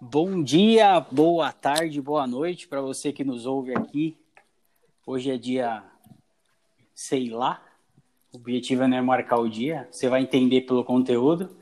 [0.00, 4.16] Bom dia, boa tarde, boa noite para você que nos ouve aqui.
[5.06, 5.82] Hoje é dia,
[6.94, 7.62] sei lá,
[8.32, 11.56] o objetivo não é marcar o dia, você vai entender pelo conteúdo.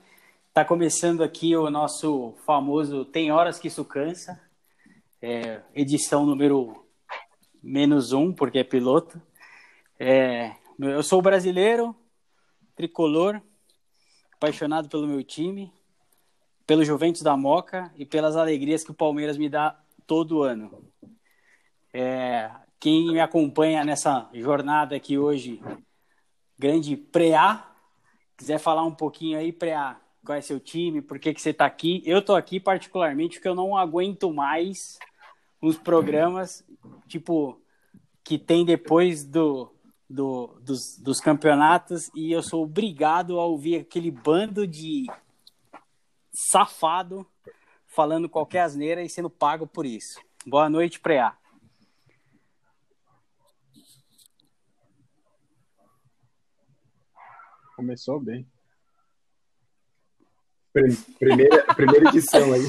[0.52, 4.40] Tá começando aqui o nosso famoso Tem Horas que Isso Cansa,
[5.22, 6.87] é, edição número
[7.62, 9.20] menos um, porque é piloto.
[9.98, 11.94] É, eu sou brasileiro,
[12.74, 13.40] tricolor,
[14.34, 15.72] apaixonado pelo meu time,
[16.66, 20.84] pelo Juventus da Moca e pelas alegrias que o Palmeiras me dá todo ano.
[21.92, 25.60] É, quem me acompanha nessa jornada aqui hoje,
[26.58, 27.72] grande Preá,
[28.36, 31.66] quiser falar um pouquinho aí, Preá, qual é seu time, por que, que você está
[31.66, 32.02] aqui?
[32.04, 34.98] Eu estou aqui particularmente porque eu não aguento mais
[35.62, 36.64] uns programas,
[37.06, 37.60] tipo,
[38.22, 39.72] que tem depois do,
[40.08, 45.06] do, dos, dos campeonatos e eu sou obrigado a ouvir aquele bando de
[46.32, 47.26] safado
[47.86, 50.20] falando qualquer asneira e sendo pago por isso.
[50.46, 51.36] Boa noite, Preá.
[57.74, 58.46] Começou bem.
[61.18, 62.62] Primeira, primeira edição aí.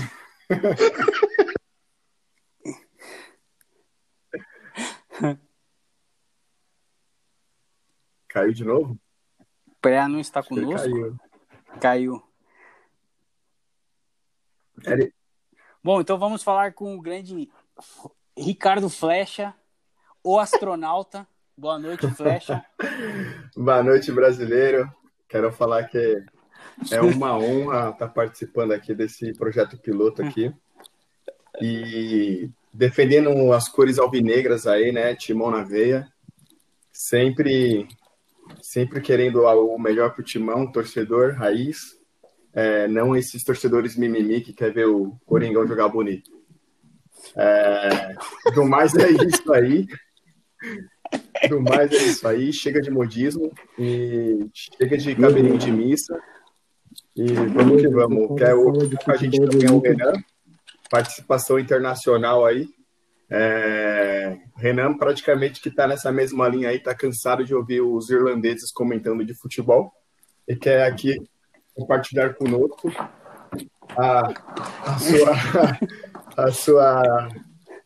[8.28, 8.98] Caiu de novo?
[9.82, 10.88] Preá não está conosco?
[10.90, 11.20] Caiu.
[11.80, 12.24] Caiu.
[14.86, 15.14] Ele...
[15.84, 17.50] Bom, então vamos falar com o grande
[18.38, 19.54] Ricardo Flecha,
[20.24, 21.28] o astronauta.
[21.58, 22.66] Boa noite, Flecha.
[23.56, 24.90] Boa noite, brasileiro.
[25.28, 26.24] Quero falar que
[26.92, 30.54] é uma honra estar participando aqui desse projeto piloto aqui.
[31.62, 35.16] E defendendo as cores alvinegras aí, né?
[35.16, 36.08] Timão na veia.
[36.92, 37.88] Sempre,
[38.62, 41.98] sempre querendo o melhor para o timão, torcedor, raiz.
[42.54, 46.32] É, não esses torcedores mimimi que quer ver o Coringão jogar bonito.
[47.36, 48.14] É,
[48.54, 49.88] do mais é isso aí.
[51.48, 52.52] Do mais é isso aí.
[52.52, 56.20] Chega de modismo e chega de cabelinho de missa.
[57.16, 58.38] E vamos que vamos.
[58.38, 58.72] Quer o,
[59.08, 60.14] a gente também é o Renan.
[60.90, 62.68] Participação internacional aí.
[63.32, 68.72] É, Renan praticamente que está nessa mesma linha aí, está cansado de ouvir os irlandeses
[68.72, 69.94] comentando de futebol
[70.48, 71.16] e quer aqui
[71.76, 72.92] compartilhar conosco
[73.96, 74.34] a,
[74.84, 75.34] a sua,
[76.46, 77.30] a sua,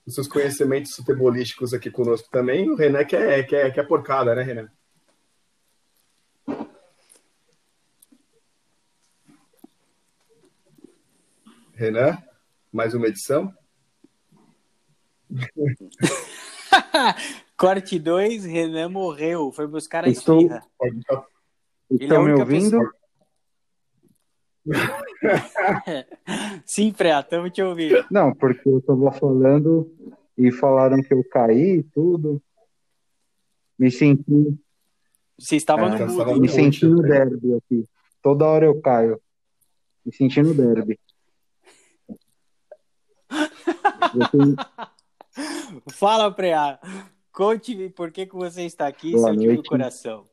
[0.05, 2.69] os seus conhecimentos futebolísticos aqui conosco também.
[2.69, 4.69] O Renan que é, que é, que é porcada, né, Renan?
[11.75, 12.17] Renan,
[12.73, 13.53] mais uma edição.
[17.55, 19.51] Corte 2, Renan morreu.
[19.51, 20.41] Foi buscar a Estou...
[20.41, 20.65] esfirra.
[21.91, 22.79] Estão é me ouvindo?
[26.65, 28.03] Sim, Pré, estamos te ouvindo.
[28.09, 29.93] Não, porque eu estava falando
[30.35, 32.41] e falaram que eu caí e tudo.
[33.77, 34.57] Me senti.
[35.37, 36.41] Você estava é, no mudo.
[36.41, 37.87] Me senti no derby aqui.
[38.21, 39.21] Toda hora eu caio.
[40.03, 40.99] Me senti no derby.
[44.31, 44.55] Tenho...
[45.93, 46.79] Fala, Preá.
[47.31, 50.25] Conte-me por que, que você está aqui, Boa seu time do coração.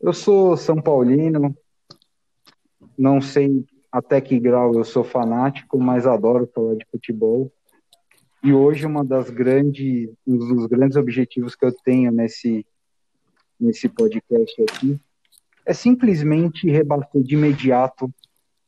[0.00, 1.56] Eu sou São Paulino,
[2.98, 7.52] não sei até que grau eu sou fanático, mas adoro falar de futebol.
[8.42, 12.66] E hoje uma das grandes, um dos grandes objetivos que eu tenho nesse
[13.60, 15.00] nesse podcast aqui
[15.64, 18.12] é simplesmente rebater de imediato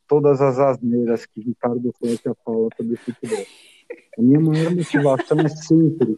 [0.07, 3.45] todas as asneiras que Ricardo Flecha fala sobre futebol.
[4.17, 6.17] A minha maior motivação é sempre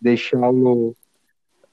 [0.00, 0.94] deixá-lo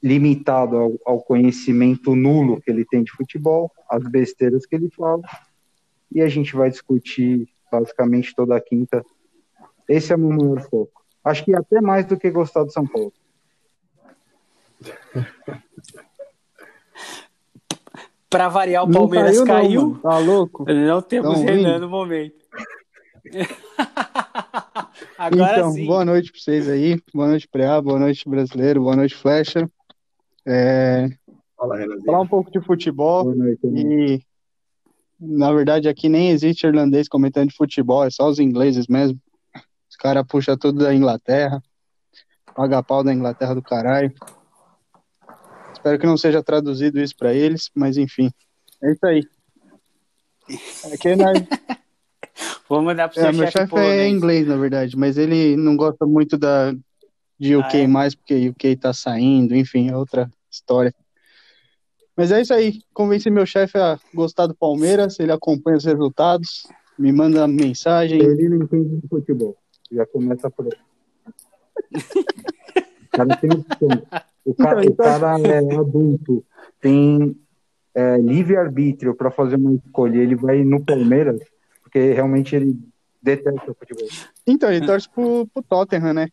[0.02, 5.22] limitado ao, ao, conhecimento nulo que ele tem de futebol, as besteiras que ele fala,
[6.12, 9.06] e a gente vai discutir basicamente toda a quinta.
[9.88, 11.04] Esse é o meu maior foco.
[11.24, 13.14] Acho que até mais do que gostar do São Paulo.
[18.30, 19.60] Para variar, o Palmeiras não caiu.
[19.66, 19.82] caiu.
[19.82, 20.66] Não, tá louco?
[20.72, 22.40] Não temos Renan no momento.
[25.20, 25.86] Agora então, sim.
[25.86, 26.98] boa noite para vocês aí.
[27.14, 27.82] Boa noite, Preá.
[27.82, 28.84] Boa noite, brasileiro.
[28.84, 29.70] Boa noite, Flecha.
[30.48, 31.10] É...
[31.58, 31.76] Fala,
[32.06, 33.36] Falar um pouco de futebol.
[33.36, 34.24] Noite, e
[35.20, 39.20] na verdade, aqui nem existe irlandês comentando de futebol, é só os ingleses mesmo.
[39.90, 41.62] Os caras puxam tudo da Inglaterra,
[42.56, 44.14] paga pau da Inglaterra do caralho.
[45.74, 48.32] Espero que não seja traduzido isso para eles, mas enfim,
[48.82, 49.22] é isso aí.
[50.94, 51.38] Aqui nós...
[52.68, 55.76] Vou mandar pro é, seu é, Meu chefe é inglês, na verdade, mas ele não
[55.76, 56.74] gosta muito da,
[57.40, 57.88] de UK Ah, é?
[57.88, 60.94] mais, porque UK tá saindo, enfim, é outra história.
[62.16, 62.82] Mas é isso aí.
[62.94, 68.22] Convenci meu chefe a gostar do Palmeiras, ele acompanha os resultados, me manda mensagem.
[68.22, 69.56] Ele não entende de futebol.
[69.90, 70.78] Já começa por aí.
[73.06, 74.24] O cara tem opção.
[74.46, 76.46] O cara, Então, o cara é adulto,
[76.82, 77.36] tem
[77.96, 80.18] é, livre-arbítrio para fazer uma escolha.
[80.18, 81.40] Ele vai no Palmeiras,
[81.90, 82.80] porque realmente ele
[83.22, 84.08] detesta o futebol.
[84.46, 86.28] Então, ele torce pro, pro Tottenham, né?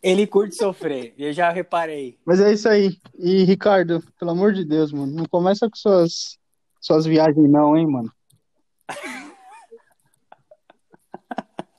[0.00, 2.16] Ele curte sofrer, eu já reparei.
[2.24, 2.96] Mas é isso aí.
[3.18, 6.38] E, Ricardo, pelo amor de Deus, mano, não começa com suas,
[6.80, 8.12] suas viagens não, hein, mano?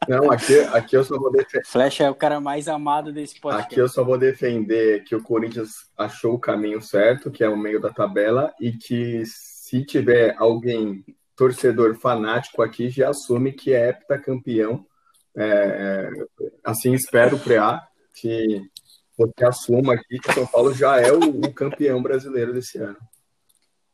[0.09, 1.65] Não, aqui, aqui eu só vou defender.
[1.65, 3.71] Flecha é o cara mais amado desse podcast.
[3.71, 7.55] Aqui eu só vou defender que o Corinthians achou o caminho certo, que é o
[7.55, 9.21] meio da tabela, e que
[9.69, 11.05] se tiver alguém
[11.35, 14.83] torcedor fanático aqui, já assume que é heptacampeão.
[15.37, 16.09] É,
[16.63, 18.67] assim espero, Preá, que
[19.15, 22.97] você assuma aqui que São Paulo já é o, o campeão brasileiro desse ano.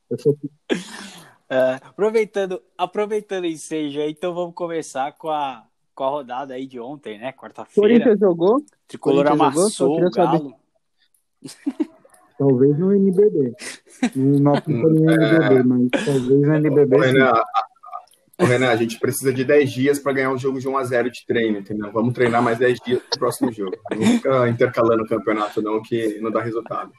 [0.09, 0.37] Eu sou
[1.49, 6.65] É, aproveitando, aproveitando o ensejo aí, então vamos começar com a, com a rodada aí
[6.65, 7.33] de ontem, né?
[7.33, 7.89] Quarta-feira.
[7.89, 8.65] Corinthians jogou?
[8.87, 9.61] Tricolor Corinthians jogou?
[9.61, 10.55] Amassou queria o Galo.
[12.37, 13.53] Talvez no NBB.
[14.15, 16.95] No nosso não no NBB, mas talvez no NBB.
[16.95, 16.99] Ô.
[16.99, 17.43] Renan,
[18.39, 21.25] ô, Renan, a gente precisa de 10 dias para ganhar um jogo de 1x0 de
[21.25, 21.91] treino, entendeu?
[21.91, 23.77] Vamos treinar mais 10 dias pro próximo jogo.
[23.91, 26.91] Não fica intercalando o campeonato, não, que não dá resultado.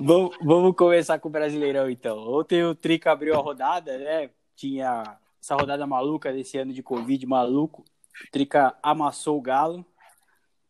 [0.00, 2.18] Vamos, vamos começar com o Brasileirão, então.
[2.18, 4.30] Ontem o Trica abriu a rodada, né?
[4.54, 7.82] Tinha essa rodada maluca desse ano de Covid maluco.
[7.82, 9.84] O Trica amassou o Galo,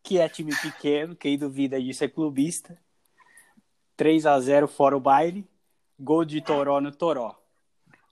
[0.08, 2.78] que é time pequeno, quem duvida disso é clubista.
[3.94, 5.46] 3 a 0 fora o baile.
[6.00, 7.36] Gol de Toró no Toró.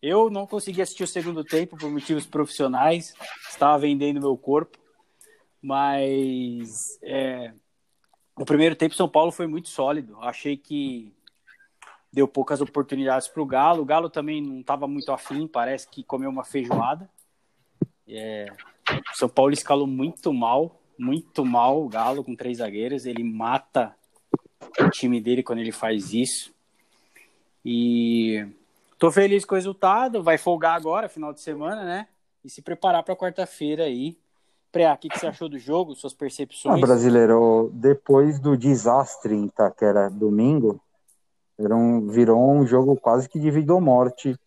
[0.02, 3.14] Eu não consegui assistir o segundo tempo por motivos profissionais.
[3.48, 4.76] Estava vendendo meu corpo.
[5.62, 7.54] Mas é,
[8.36, 10.18] o primeiro tempo São Paulo foi muito sólido.
[10.20, 11.14] Achei que
[12.12, 13.82] deu poucas oportunidades para o Galo.
[13.82, 17.08] O Galo também não estava muito afim, parece que comeu uma feijoada.
[18.06, 18.52] É,
[19.14, 23.06] São Paulo escalou muito mal, muito mal o Galo com três zagueiros.
[23.06, 23.94] Ele mata
[24.80, 26.54] o time dele quando ele faz isso.
[27.64, 28.46] E
[28.98, 30.22] tô feliz com o resultado.
[30.22, 32.08] Vai folgar agora, final de semana, né?
[32.44, 34.16] E se preparar para quarta-feira aí.
[34.70, 35.94] Preá, o que, que você achou do jogo?
[35.94, 36.80] Suas Ah, percepções?
[36.80, 40.80] brasileiro, depois do desastre em Itaquera domingo,
[41.58, 44.38] era um, virou um jogo quase que de vida ou morte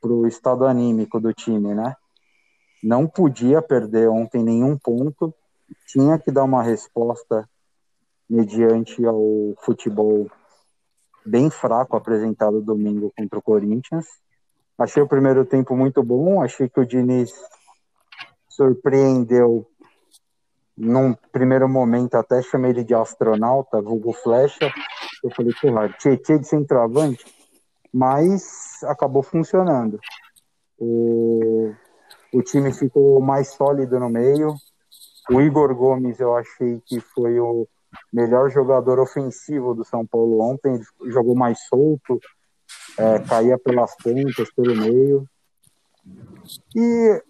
[0.00, 1.94] pro estado anímico do time, né?
[2.82, 5.34] Não podia perder ontem nenhum ponto,
[5.86, 7.48] tinha que dar uma resposta
[8.28, 10.30] mediante ao futebol
[11.24, 14.06] bem fraco apresentado domingo contra o Corinthians.
[14.78, 17.32] Achei o primeiro tempo muito bom, achei que o Diniz
[18.48, 19.66] surpreendeu
[20.76, 24.72] num primeiro momento até chamei ele de astronauta, vulgo flecha.
[25.22, 27.24] Eu falei, porra, Tietê de centroavante,
[27.92, 30.00] mas acabou funcionando.
[30.78, 31.74] O,
[32.32, 34.54] o time ficou mais sólido no meio.
[35.32, 37.66] O Igor Gomes, eu achei que foi o
[38.12, 40.74] melhor jogador ofensivo do São Paulo ontem.
[40.74, 42.18] Ele jogou mais solto,
[42.98, 45.24] é, caía pelas pontas, pelo meio.
[46.74, 47.22] E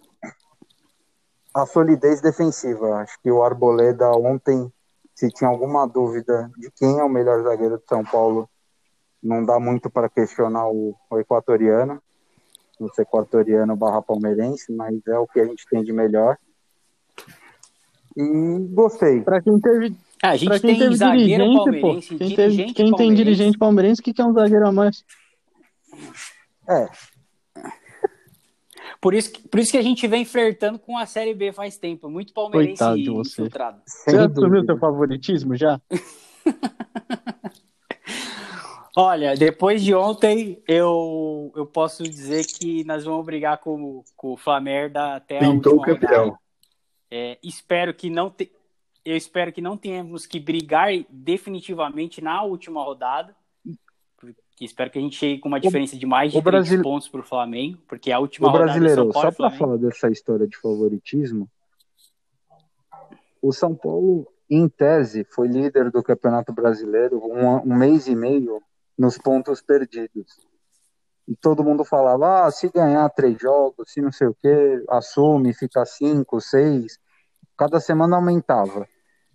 [1.53, 2.97] a solidez defensiva.
[2.97, 4.71] Acho que o Arboleda ontem,
[5.13, 8.49] se tinha alguma dúvida de quem é o melhor zagueiro de São Paulo,
[9.21, 12.01] não dá muito para questionar o, o equatoriano,
[12.79, 16.35] o equatoriano barra palmeirense, mas é o que a gente tem de melhor.
[18.17, 19.21] E gostei.
[19.21, 21.63] Pra quem teve, Ah, a pra gente quem tem teve zagueiro dirigente, pô.
[21.63, 23.23] palmeirense, Quem, teve, dirigente quem tem palmeirense.
[23.23, 25.03] dirigente palmeirense, que quer um zagueiro a mais?
[26.69, 26.87] É,
[28.99, 31.75] Por isso, que, por isso que a gente vem flertando com a Série B faz
[31.77, 32.07] tempo.
[32.09, 33.41] Muito palmeirense Coitado de você.
[33.41, 33.81] infiltrado.
[33.85, 34.65] sem Você assumiu dúvida.
[34.73, 35.81] seu favoritismo já?
[38.95, 44.37] Olha, depois de ontem, eu, eu posso dizer que nós vamos brigar com, com o
[44.37, 46.23] Flamerda até a Pintou o última campeão.
[46.25, 46.39] rodada.
[47.11, 48.49] É, espero que não te...
[49.03, 53.35] Eu espero que não tenhamos que brigar definitivamente na última rodada.
[54.59, 57.07] Espero que a gente chegue com uma diferença de mais de o 3 Brasil- pontos
[57.09, 59.57] para o Flamengo, porque a última O rodada é só para Flamengo.
[59.59, 61.49] falar dessa história de favoritismo,
[63.41, 68.61] o São Paulo, em tese, foi líder do Campeonato Brasileiro um, um mês e meio
[68.95, 70.37] nos pontos perdidos.
[71.27, 75.53] E todo mundo falava, ah, se ganhar três jogos, se não sei o quê, assume,
[75.55, 76.99] fica cinco, seis.
[77.61, 78.87] Cada semana aumentava.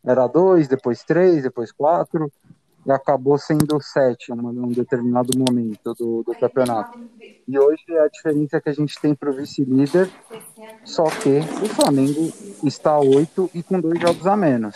[0.04, 2.28] Era dois, depois três, depois quatro,
[2.85, 6.99] e acabou sendo sete em um determinado momento do, do campeonato.
[7.47, 10.11] E hoje a diferença que a gente tem para o vice-líder
[10.85, 12.33] Só que o Flamengo
[12.64, 14.75] está oito e com dois jogos a menos.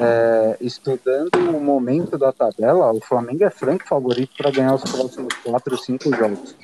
[0.00, 5.32] É, estudando o momento da tabela, o Flamengo é franco favorito para ganhar os próximos
[5.44, 6.56] quatro, cinco jogos.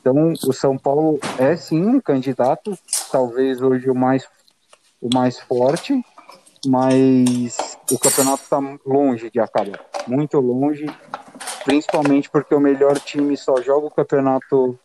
[0.00, 2.78] Então, o São Paulo é sim um candidato,
[3.10, 4.28] talvez hoje o mais,
[5.02, 6.00] o mais forte,
[6.64, 10.86] mas o campeonato está longe de acabar muito longe,
[11.64, 14.78] principalmente porque o melhor time só joga o campeonato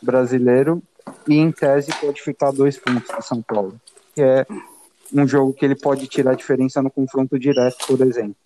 [0.00, 0.80] brasileiro
[1.28, 3.80] e, em tese, pode ficar dois pontos do São Paulo,
[4.14, 4.46] que é
[5.12, 8.36] um jogo que ele pode tirar diferença no confronto direto, por exemplo.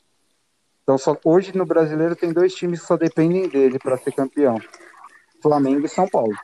[0.83, 4.59] Então, só, hoje no brasileiro tem dois times que só dependem dele para ser campeão:
[5.43, 6.35] Flamengo e São Paulo.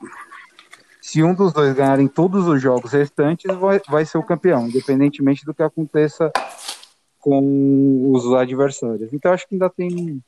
[1.05, 5.45] Se um dos dois ganharem todos os jogos restantes, vai, vai ser o campeão, independentemente
[5.45, 6.33] do que aconteça
[7.21, 9.13] com os adversários.
[9.13, 10.25] Então, acho que ainda tem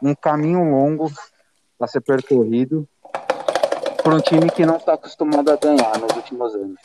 [0.00, 1.10] um caminho longo
[1.80, 2.88] a ser percorrido
[4.04, 6.80] por um time que não está acostumado a ganhar nos últimos anos.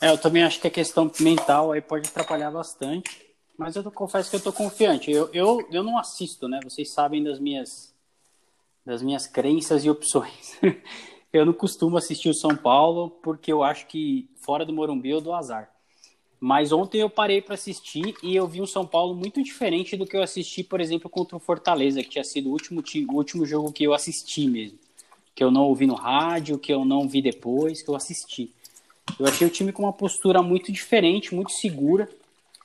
[0.00, 3.24] É, eu também acho que a questão mental aí pode atrapalhar bastante,
[3.56, 5.12] mas eu confesso que eu tô confiante.
[5.12, 6.58] Eu, eu, eu não assisto, né?
[6.64, 7.96] Vocês sabem das minhas
[8.88, 10.58] das minhas crenças e opções.
[11.30, 15.20] eu não costumo assistir o São Paulo porque eu acho que fora do Morumbi eu
[15.20, 15.70] dou azar.
[16.40, 20.06] Mas ontem eu parei para assistir e eu vi um São Paulo muito diferente do
[20.06, 23.44] que eu assisti, por exemplo, contra o Fortaleza, que tinha sido o último, o último
[23.44, 24.78] jogo que eu assisti mesmo.
[25.34, 28.50] Que eu não ouvi no rádio, que eu não vi depois, que eu assisti.
[29.20, 32.08] Eu achei o time com uma postura muito diferente, muito segura,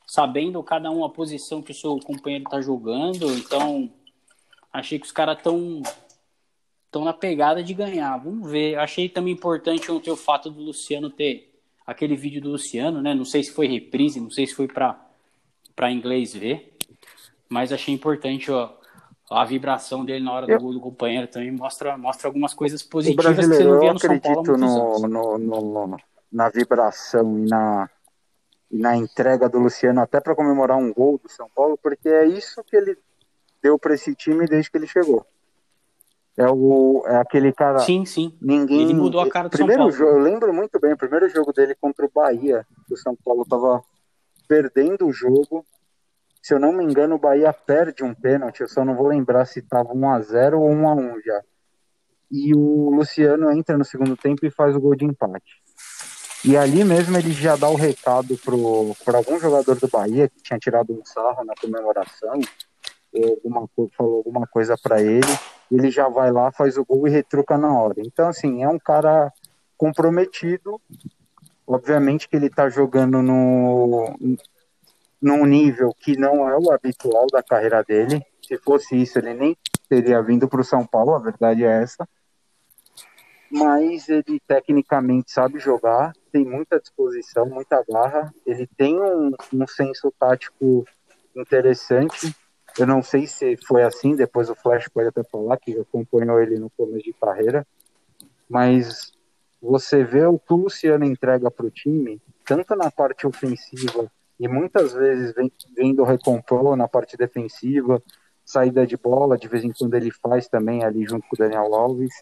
[0.07, 3.29] sabendo cada um a posição que o seu companheiro está jogando.
[3.35, 3.91] Então,
[4.71, 5.83] achei que os caras estão
[6.93, 8.15] estão na pegada de ganhar.
[8.17, 8.77] Vamos ver.
[8.77, 11.51] Achei também importante ontem o fato do Luciano ter
[11.85, 13.15] aquele vídeo do Luciano, né?
[13.15, 16.77] Não sei se foi reprise, não sei se foi para inglês ver,
[17.49, 18.69] mas achei importante ó,
[19.29, 23.35] a vibração dele na hora do gol do companheiro também mostra mostra algumas coisas positivas
[23.35, 24.37] que você não via no São Paulo.
[24.37, 25.97] Eu acredito no, no, no,
[26.31, 27.89] na vibração e na,
[28.71, 32.25] e na entrega do Luciano até para comemorar um gol do São Paulo, porque é
[32.27, 32.95] isso que ele
[33.61, 35.25] deu para esse time desde que ele chegou.
[36.37, 37.79] É, o, é aquele cara.
[37.79, 38.35] Sim, sim.
[38.41, 38.81] Ninguém.
[38.81, 39.97] Ele mudou a cara do primeiro São Paulo.
[39.97, 43.45] Jogo, eu lembro muito bem, o primeiro jogo dele contra o Bahia, o São Paulo
[43.45, 43.83] tava
[44.47, 45.65] perdendo o jogo.
[46.41, 49.45] Se eu não me engano, o Bahia perde um pênalti, eu só não vou lembrar
[49.45, 51.41] se tava 1x0 ou 1x1 já.
[52.29, 55.61] E o Luciano entra no segundo tempo e faz o gol de empate.
[56.43, 58.37] E ali mesmo ele já dá o recado
[59.05, 62.41] para algum jogador do Bahia que tinha tirado um sarro na comemoração,
[63.15, 65.21] alguma, falou alguma coisa para ele,
[65.75, 67.95] ele já vai lá, faz o gol e retruca na hora.
[67.97, 69.31] Então, assim, é um cara
[69.77, 70.79] comprometido.
[71.65, 74.15] Obviamente que ele está jogando no,
[75.21, 78.21] num nível que não é o habitual da carreira dele.
[78.45, 82.07] Se fosse isso, ele nem teria vindo para o São Paulo, a verdade é essa
[83.53, 90.11] mas ele tecnicamente sabe jogar, tem muita disposição, muita garra, ele tem um, um senso
[90.19, 90.83] tático
[91.35, 92.35] interessante.
[92.77, 96.57] Eu não sei se foi assim, depois o Flash pode até falar, que acompanhou ele
[96.57, 97.65] no começo de carreira,
[98.49, 99.13] mas
[99.61, 104.47] você vê o que o Luciano entrega para o time, tanto na parte ofensiva e
[104.47, 108.01] muitas vezes vem, vem recompor na parte defensiva,
[108.43, 111.73] saída de bola, de vez em quando ele faz também ali junto com o Daniel
[111.73, 112.13] Alves.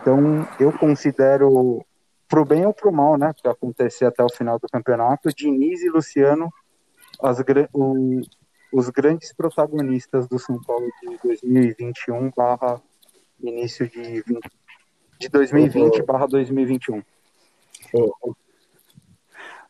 [0.00, 1.84] Então, eu considero,
[2.28, 5.88] pro bem ou pro mal, né, que acontecer até o final do campeonato, Diniz e
[5.88, 6.52] Luciano
[7.22, 7.38] as,
[7.72, 8.20] o,
[8.72, 12.80] os grandes protagonistas do São Paulo de 2021 barra
[13.42, 14.40] início de, 20,
[15.18, 17.02] de 2020 barra 2021.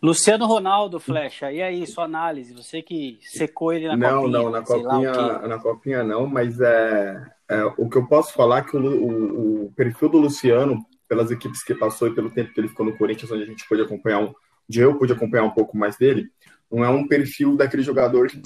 [0.03, 2.55] Luciano Ronaldo, Flecha, e aí, sua análise?
[2.55, 4.39] Você que secou ele na não, copinha.
[4.39, 8.63] Não, na copinha, na copinha não, mas é, é, o que eu posso falar é
[8.63, 12.59] que o, o, o, perfil do Luciano, pelas equipes que passou e pelo tempo que
[12.59, 14.33] ele ficou no Corinthians, onde a gente pôde acompanhar um,
[14.69, 16.31] onde eu pude acompanhar um pouco mais dele,
[16.73, 18.41] não é um perfil daquele jogador que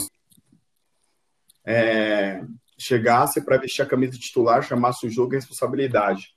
[1.67, 2.43] é,
[2.79, 6.29] chegasse para vestir a camisa titular, chamasse o jogo e responsabilidade.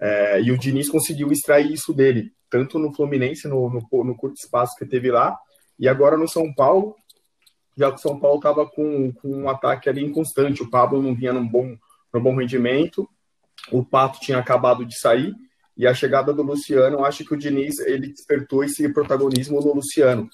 [0.00, 4.36] É, e o Diniz conseguiu extrair isso dele tanto no Fluminense, no, no, no, curto
[4.36, 5.36] espaço que teve lá,
[5.76, 6.94] e agora no São Paulo,
[7.76, 11.16] já que o São Paulo estava com, com, um ataque ali inconstante, o Pablo não
[11.16, 11.76] vinha num bom,
[12.12, 13.08] num bom rendimento,
[13.72, 15.34] o Pato tinha acabado de sair,
[15.76, 20.30] e a chegada do Luciano, acho que o Diniz ele despertou esse protagonismo no Luciano.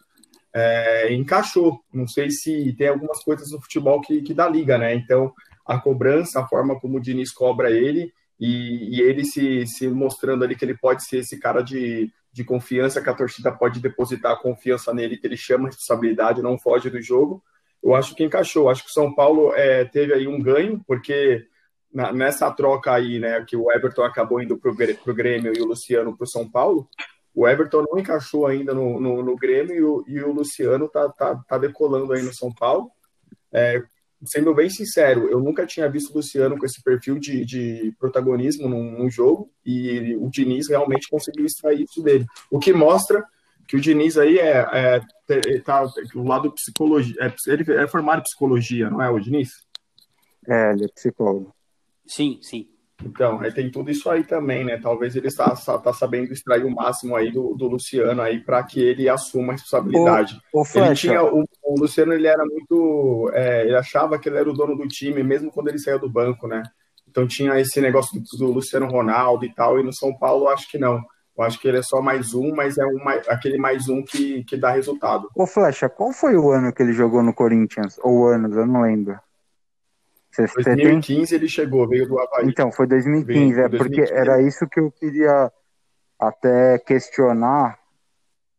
[0.52, 4.94] É, encaixou, não sei se tem algumas coisas no futebol que, que dá liga, né?
[4.94, 5.32] Então,
[5.64, 10.42] a cobrança, a forma como o Diniz cobra ele, e, e, ele se, se mostrando
[10.42, 14.40] ali que ele pode ser esse cara de, de confiança, que a torcida pode depositar
[14.40, 17.42] confiança nele, que ele chama responsabilidade, não foge do jogo.
[17.82, 18.70] Eu acho que encaixou.
[18.70, 21.46] Acho que o São Paulo é, teve aí um ganho, porque
[21.92, 26.16] nessa troca aí, né, que o Everton acabou indo para o Grêmio e o Luciano
[26.16, 26.88] para o São Paulo,
[27.40, 31.08] o Everton não encaixou ainda no, no, no Grêmio e o, e o, Luciano tá,
[31.08, 32.90] tá, tá decolando aí no São Paulo.
[33.50, 33.82] É,
[34.26, 38.68] sendo bem sincero, eu nunca tinha visto o Luciano com esse perfil de, de protagonismo
[38.68, 42.26] num, num, jogo e o Diniz realmente conseguiu extrair isso dele.
[42.50, 43.24] O que mostra
[43.66, 45.82] que o Diniz aí é, é tá,
[46.14, 49.48] o lado psicologia, é, ele é formado em psicologia, não é o Diniz?
[50.46, 51.54] É, ele é psicólogo.
[52.06, 52.68] Sim, sim.
[53.04, 54.78] Então, é, tem tudo isso aí também, né?
[54.82, 58.80] Talvez ele está tá sabendo extrair o máximo aí do, do Luciano aí para que
[58.80, 60.40] ele assuma a responsabilidade.
[60.52, 64.38] O, o ele tinha o, o, Luciano ele era muito, é, ele achava que ele
[64.38, 66.62] era o dono do time mesmo quando ele saiu do banco, né?
[67.08, 69.78] Então tinha esse negócio do, do Luciano Ronaldo e tal.
[69.78, 71.00] E no São Paulo acho que não.
[71.36, 74.44] Eu acho que ele é só mais um, mas é um, aquele mais um que,
[74.44, 75.28] que dá resultado.
[75.34, 77.98] Ô Flecha, qual foi o ano que ele jogou no Corinthians?
[78.02, 79.18] Ou anos, eu não lembro.
[80.30, 81.38] Você 2015 tem...
[81.38, 82.46] ele chegou, veio do Havaí.
[82.46, 83.78] Então, foi 2015, veio, é 2015.
[83.78, 85.52] porque era isso que eu queria
[86.18, 87.78] até questionar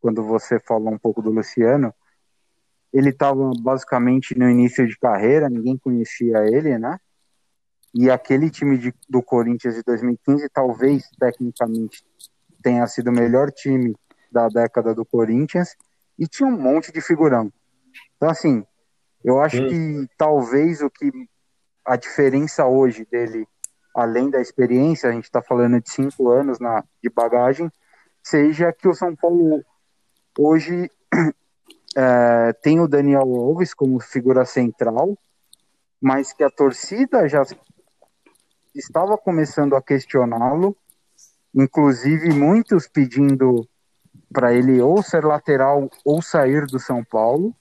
[0.02, 1.94] quando você falou um pouco do Luciano.
[2.92, 7.00] Ele estava basicamente no início de carreira, ninguém conhecia ele, né?
[7.94, 12.04] E aquele time de, do Corinthians de 2015 talvez tecnicamente
[12.62, 13.96] tenha sido o melhor time
[14.32, 15.76] da década do Corinthians
[16.18, 17.52] e tinha um monte de figurão.
[18.16, 18.66] Então, assim,
[19.24, 19.68] eu acho Sim.
[19.68, 21.12] que talvez o que
[21.86, 23.48] a diferença hoje dele,
[23.96, 27.72] além da experiência, a gente está falando de cinco anos na, de bagagem,
[28.24, 29.64] seja que o São Paulo
[30.38, 30.90] hoje
[31.96, 35.18] é, tem o Daniel Alves como figura central,
[36.00, 37.44] mas que a torcida já
[38.74, 40.76] estava começando a questioná-lo,
[41.54, 43.68] inclusive muitos pedindo
[44.32, 47.54] para ele ou ser lateral ou sair do São Paulo.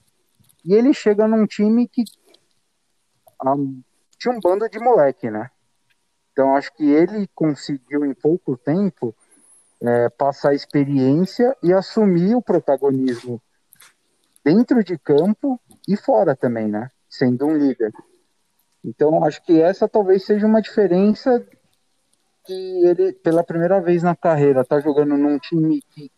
[0.63, 2.03] E ele chega num time que
[4.21, 5.49] tinha um bando de moleque, né?
[6.31, 9.15] Então acho que ele conseguiu em pouco tempo
[9.81, 13.41] é, passar experiência e assumir o protagonismo
[14.45, 16.91] dentro de campo e fora também, né?
[17.09, 17.91] Sendo um líder.
[18.85, 21.43] Então acho que essa talvez seja uma diferença
[22.45, 26.11] que ele, pela primeira vez na carreira, tá jogando num time que,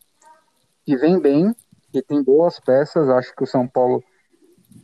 [0.86, 1.56] que vem bem,
[1.90, 3.08] que tem boas peças.
[3.08, 4.04] Acho que o São Paulo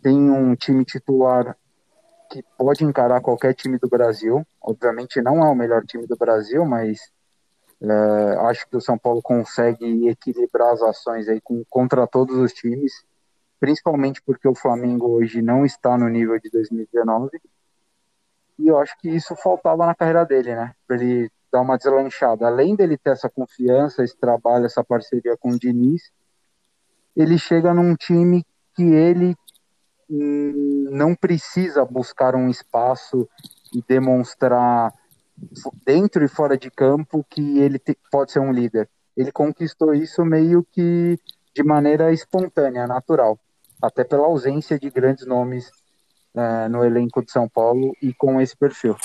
[0.02, 1.58] tem um time titular
[2.30, 4.46] que pode encarar qualquer time do Brasil.
[4.62, 7.00] Obviamente não é o melhor time do Brasil, mas
[7.82, 12.54] é, acho que o São Paulo consegue equilibrar as ações aí com, contra todos os
[12.54, 12.92] times,
[13.60, 17.42] principalmente porque o Flamengo hoje não está no nível de 2019.
[18.60, 20.76] E eu acho que isso faltava na carreira dele, né?
[20.86, 22.46] Para ele dar uma deslanchada.
[22.46, 26.12] Além dele ter essa confiança, esse trabalho, essa parceria com o Diniz,
[27.16, 29.36] ele chega num time que ele
[30.10, 33.30] não precisa buscar um espaço
[33.74, 34.94] e demonstrar
[35.86, 38.90] dentro e fora de campo que ele te, pode ser um líder.
[39.16, 41.18] Ele conquistou isso meio que
[41.54, 43.40] de maneira espontânea, natural,
[43.82, 45.72] até pela ausência de grandes nomes
[46.34, 48.96] é, no elenco de São Paulo e com esse perfil.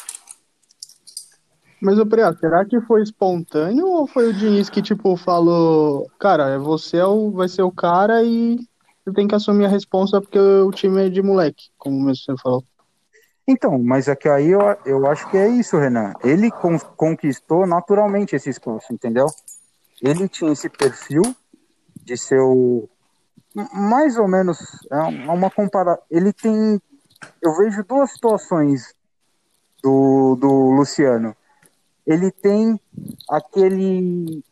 [1.81, 6.59] Mas o Priá, será que foi espontâneo ou foi o Diniz que tipo falou, cara,
[6.59, 8.59] você é o, vai ser o cara e
[9.05, 12.65] você tem que assumir a responsa porque o time é de moleque, como você falou.
[13.47, 16.15] Então, mas aqui aí eu, eu acho que é isso, Renan.
[16.23, 19.27] Ele con conquistou naturalmente esse espaço, entendeu?
[20.01, 21.23] Ele tinha esse perfil
[22.03, 22.89] de ser o.
[23.73, 24.59] Mais ou menos,
[24.91, 24.97] é
[25.31, 26.03] uma comparação.
[26.11, 26.81] Ele tem.
[27.43, 28.95] Eu vejo duas situações
[29.83, 31.37] do, do Luciano.
[32.07, 32.81] Ele tem
[33.29, 34.43] aquele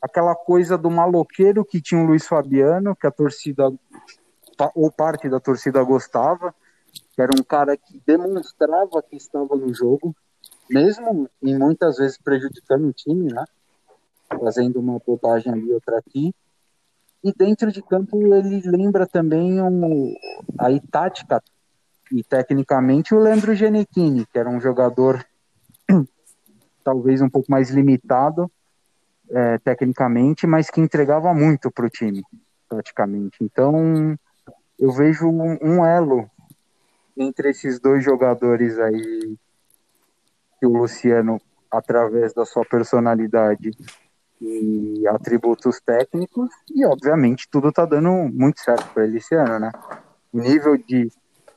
[0.00, 3.72] aquela coisa do maloqueiro que tinha o Luiz Fabiano, que a torcida,
[4.74, 6.54] ou parte da torcida gostava,
[7.14, 10.14] que era um cara que demonstrava que estava no jogo,
[10.68, 13.44] mesmo em muitas vezes prejudicando o time, né?
[14.40, 16.34] Fazendo uma bobagem ali, outra aqui.
[17.22, 20.14] E dentro de campo ele lembra também um,
[20.58, 21.42] aí tática
[22.12, 25.24] e tecnicamente o Leandro Genequini, que era um jogador
[26.84, 28.50] talvez um pouco mais limitado,
[29.30, 32.22] é, tecnicamente, mas que entregava muito para o time,
[32.68, 33.38] praticamente.
[33.40, 34.16] Então,
[34.78, 36.30] eu vejo um, elo
[37.16, 39.36] entre esses dois jogadores aí,
[40.58, 43.70] que o Luciano, através da sua personalidade
[44.40, 49.72] e atributos técnicos, e obviamente tudo tá dando muito certo para ele esse ano, né?
[50.30, 51.10] O nível de,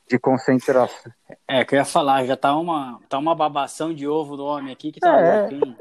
[0.07, 1.11] de concentração.
[1.45, 4.71] É, que eu ia falar, já tá uma, tá uma babação de ovo do homem
[4.71, 5.77] aqui que tá é, louco, hein?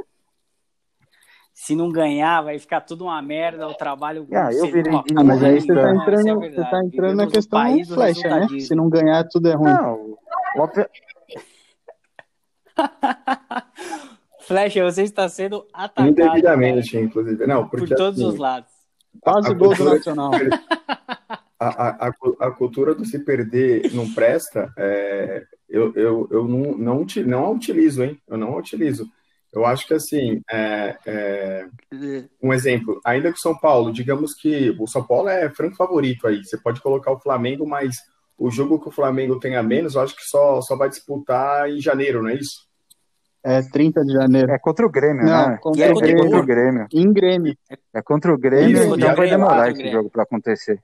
[1.60, 4.28] Se não ganhar, vai ficar tudo uma merda, o trabalho.
[4.32, 7.84] Ah, eu virei ah, mas aí você tá entrando, é você tá entrando na questão
[7.84, 8.46] flecha, né?
[8.60, 9.72] Se não ganhar, tudo é ruim.
[9.72, 10.16] Não,
[10.56, 10.88] óbvio...
[14.46, 17.44] Flecha, você está sendo atacado Indevidamente, inclusive.
[17.44, 18.70] Não, por porque todos assim, os lados.
[19.20, 20.30] Quase gol do Nacional.
[21.58, 22.12] a, a, a,
[22.46, 27.50] a cultura do se perder não presta, é, eu, eu, eu não, não, não a
[27.50, 28.16] utilizo, hein?
[28.28, 29.10] Eu não a utilizo.
[29.52, 31.66] Eu acho que assim, é, é,
[32.42, 36.26] um exemplo, ainda que o São Paulo, digamos que o São Paulo é franco favorito
[36.26, 37.96] aí, você pode colocar o Flamengo, mas
[38.36, 41.68] o jogo que o Flamengo tem a menos, eu acho que só, só vai disputar
[41.70, 42.68] em janeiro, não é isso?
[43.42, 44.50] É 30 de janeiro.
[44.52, 45.58] É contra o Grêmio, Não, né?
[45.62, 46.24] contra é É o contra Grêmio.
[46.24, 46.86] contra o Grêmio.
[46.92, 47.56] Em Grêmio.
[47.94, 49.92] É contra o Grêmio, Isso, então vai Grêmio, demorar esse Grêmio.
[49.98, 50.78] jogo para acontecer.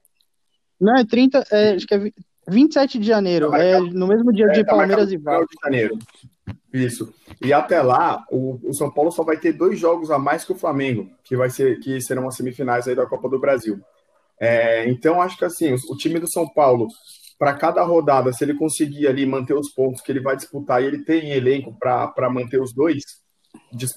[0.81, 2.15] Não, é 30, é, acho que é vi-
[2.49, 3.55] 27 de janeiro.
[3.55, 5.47] É no mesmo dia de É, tá Palmeiras e Vasco.
[5.47, 5.99] de janeiro.
[6.73, 7.15] Isso.
[7.43, 10.53] E até lá, o, o São Paulo só vai ter dois jogos a mais que
[10.53, 13.81] o Flamengo, que vai ser que serão as semifinais aí da Copa do Brasil.
[14.41, 16.89] É, então acho que assim, o, o time do São Paulo,
[17.39, 20.87] para cada rodada, se ele conseguir ali manter os pontos que ele vai disputar e
[20.87, 23.03] ele tem elenco para manter os dois,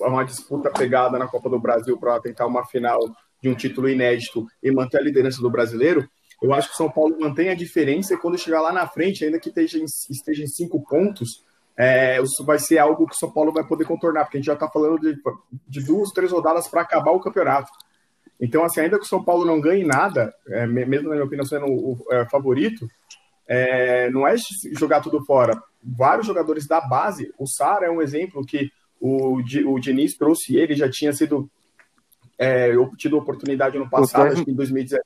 [0.02, 3.00] uma disputa pegada na Copa do Brasil para tentar uma final
[3.42, 6.08] de um título inédito e manter a liderança do brasileiro,
[6.42, 9.26] eu acho que o São Paulo mantém a diferença e quando chegar lá na frente,
[9.26, 11.44] ainda que esteja em, esteja em cinco pontos,
[11.78, 14.48] é, isso vai ser algo que o São Paulo vai poder contornar, porque a gente
[14.48, 15.16] já está falando de,
[15.68, 17.72] de duas, três rodadas para acabar o campeonato.
[18.40, 21.26] Então, assim, ainda que o São Paulo não ganhe nada, é, me- mesmo na minha
[21.26, 22.88] opinião sendo o é, favorito,
[23.48, 24.36] é, não é
[24.78, 25.60] jogar tudo fora.
[25.84, 29.36] Vários jogadores da base, o Sara é um exemplo que o,
[29.68, 31.50] o Diniz trouxe ele, já tinha sido
[32.38, 35.04] é, obtido oportunidade no passado, dois- acho que em 2017.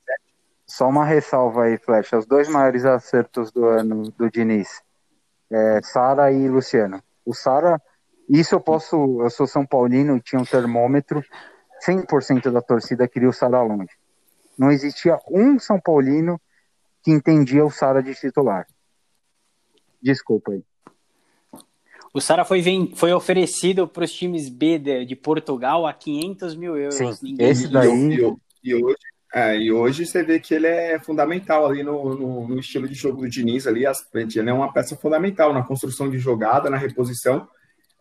[0.66, 2.18] Só uma ressalva aí, Flecha.
[2.18, 4.82] Os dois maiores acertos do ano do Diniz.
[5.52, 7.04] É, Sara e Luciano.
[7.26, 7.80] O Sara,
[8.30, 11.24] isso eu posso, eu sou São Paulino e tinha um termômetro,
[11.86, 13.92] 100% da torcida queria o Sara longe.
[14.58, 16.40] Não existia um São Paulino
[17.04, 18.66] que entendia o Sara de titular.
[20.02, 20.64] Desculpa aí.
[22.14, 22.62] O Sara foi,
[22.96, 26.96] foi oferecido para os times B de, de Portugal a 500 mil euros.
[26.96, 28.98] Sim, Ninguém esse daí- E, e hoje,
[29.34, 32.94] é, e hoje você vê que ele é fundamental ali no, no, no estilo de
[32.96, 36.78] jogo do Diniz ali, as- ele é uma peça fundamental na construção de jogada, na
[36.78, 37.48] reposição.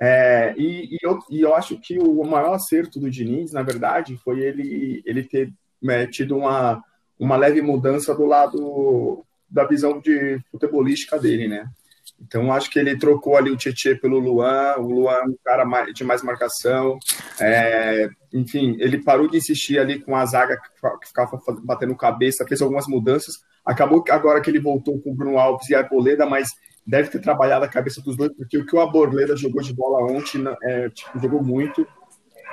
[0.01, 4.16] É, e, e, eu, e eu acho que o maior acerto do Diniz, na verdade,
[4.25, 6.83] foi ele, ele ter né, tido uma,
[7.19, 11.69] uma leve mudança do lado da visão de futebolística dele, né?
[12.21, 15.65] Então, acho que ele trocou ali o Tietchan pelo Luan, o Luan é um cara
[15.93, 16.99] de mais marcação,
[17.41, 22.61] é, enfim, ele parou de insistir ali com a zaga que ficava batendo cabeça, fez
[22.61, 23.35] algumas mudanças.
[23.65, 26.49] Acabou agora que ele voltou com o Bruno Alves e a Arboleda, mas
[26.87, 30.13] deve ter trabalhado a cabeça dos dois, porque o que o Arboleda jogou de bola
[30.13, 31.87] ontem, né, é, tipo, jogou muito.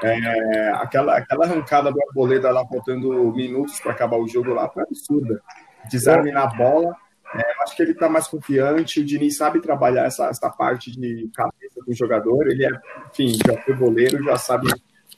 [0.04, 4.84] É, aquela, aquela arrancada do Arboleda lá, faltando minutos para acabar o jogo lá, foi
[4.84, 5.42] absurda.
[5.90, 6.96] Desarme na bola.
[7.36, 9.00] É, acho que ele está mais confiante.
[9.00, 12.48] O Diniz sabe trabalhar essa, essa parte de cabeça do jogador.
[12.48, 12.72] Ele é,
[13.10, 14.68] enfim, já foi goleiro, já sabe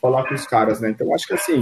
[0.02, 0.89] falar com os caras, né?
[0.89, 1.62] Então, acho que assim,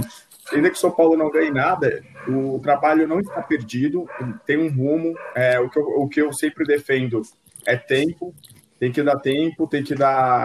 [0.52, 4.08] ainda que o São Paulo não ganhe nada, o trabalho não está perdido,
[4.46, 5.14] tem um rumo.
[5.34, 7.22] É, o, que eu, o que eu sempre defendo
[7.66, 8.34] é tempo,
[8.78, 10.44] tem que dar tempo, tem que dar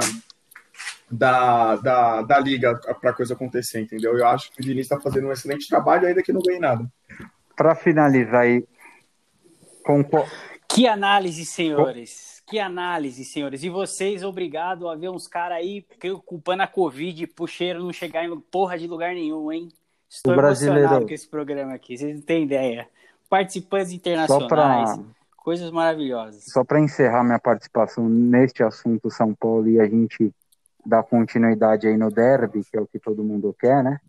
[1.09, 4.17] da, da, da liga para a coisa acontecer, entendeu?
[4.17, 6.85] Eu acho que o Diniz está fazendo um excelente trabalho, ainda que não ganhe nada.
[7.55, 8.65] Para finalizar aí,
[10.67, 12.41] Que análise, senhores.
[12.47, 13.63] Que análise, senhores.
[13.63, 15.85] E vocês, obrigado a ver uns caras aí
[16.25, 19.69] culpando a Covid pro cheiro não chegar em porra de lugar nenhum, hein?
[20.09, 22.87] Estou O brasileiro- emocionado com esse programa aqui, vocês não têm ideia.
[23.29, 24.49] Participantes internacionais,
[24.95, 25.03] para
[25.37, 26.45] coisas maravilhosas.
[26.45, 30.31] só para encerrar minha participação neste assunto São Paulo e a gente
[30.85, 33.99] dar continuidade aí no derby, que é o que todo mundo quer, né?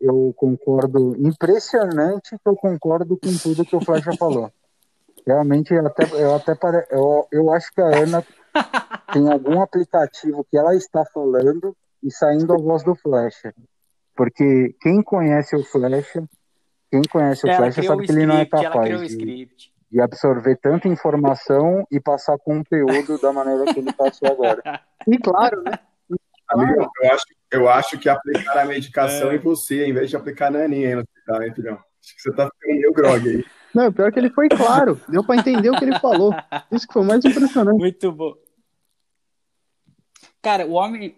[0.00, 4.50] Eu concordo, impressionante que eu concordo com tudo que o Flecha falou.
[5.26, 6.86] Realmente, eu até, eu, até pare...
[6.90, 8.24] eu, eu acho que a Ana
[9.12, 13.54] tem algum aplicativo que ela está falando e saindo a voz do Flecha.
[14.14, 16.24] Porque quem conhece o Flecha,
[16.90, 19.06] quem conhece o Ela Flecha criou sabe o que ele não é script, capaz de,
[19.06, 19.72] script.
[19.90, 24.62] de absorver tanta informação e passar conteúdo da maneira que ele passou agora.
[25.06, 25.78] E claro, né?
[26.50, 30.50] Amigo, eu acho, eu acho que aplicar a medicação em você, em vez de aplicar
[30.50, 31.74] na Aninha aí no hospital, hein, filhão?
[31.74, 33.44] Acho que você tá ficando meio grog aí.
[33.78, 35.00] Não, pior que ele foi claro.
[35.08, 36.34] Deu pra entender o que ele falou.
[36.72, 37.78] Isso que foi mais impressionante.
[37.78, 38.34] Muito bom.
[40.42, 41.16] Cara, o homem,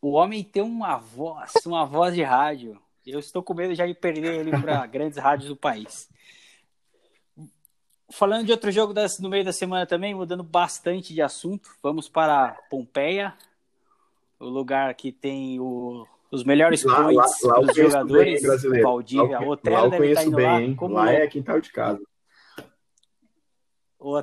[0.00, 2.80] o homem tem uma voz, uma voz de rádio.
[3.06, 6.08] Eu estou com medo já de perder ele para grandes rádios do país.
[8.10, 12.08] Falando de outro jogo das, no meio da semana também, mudando bastante de assunto, vamos
[12.08, 13.34] para Pompeia,
[14.40, 18.34] o lugar que tem o- os melhores Lá, lá, points lá eu dos jogadores.
[18.34, 18.88] bem, brasileiro.
[18.88, 20.74] Valdívia, lá, Otero lá eu deve estar conheço indo bem, lá hein?
[20.74, 22.02] como Lá é quintal de casa.
[23.98, 24.22] o,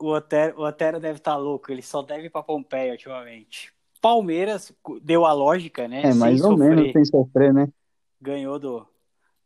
[0.00, 3.72] o Otero, o Otero deve estar tá louco, ele só deve ir para Pompeia ultimamente.
[4.00, 4.72] Palmeiras
[5.02, 6.02] deu a lógica, né?
[6.02, 6.74] É, mais ou sofrer.
[6.74, 7.68] menos sem sofrer, né?
[8.20, 8.86] Ganhou do,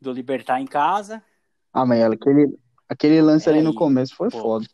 [0.01, 1.23] do Libertar em casa.
[1.73, 2.57] Ah, mas aquele,
[2.89, 4.67] aquele lance é, ali no começo foi pô, foda.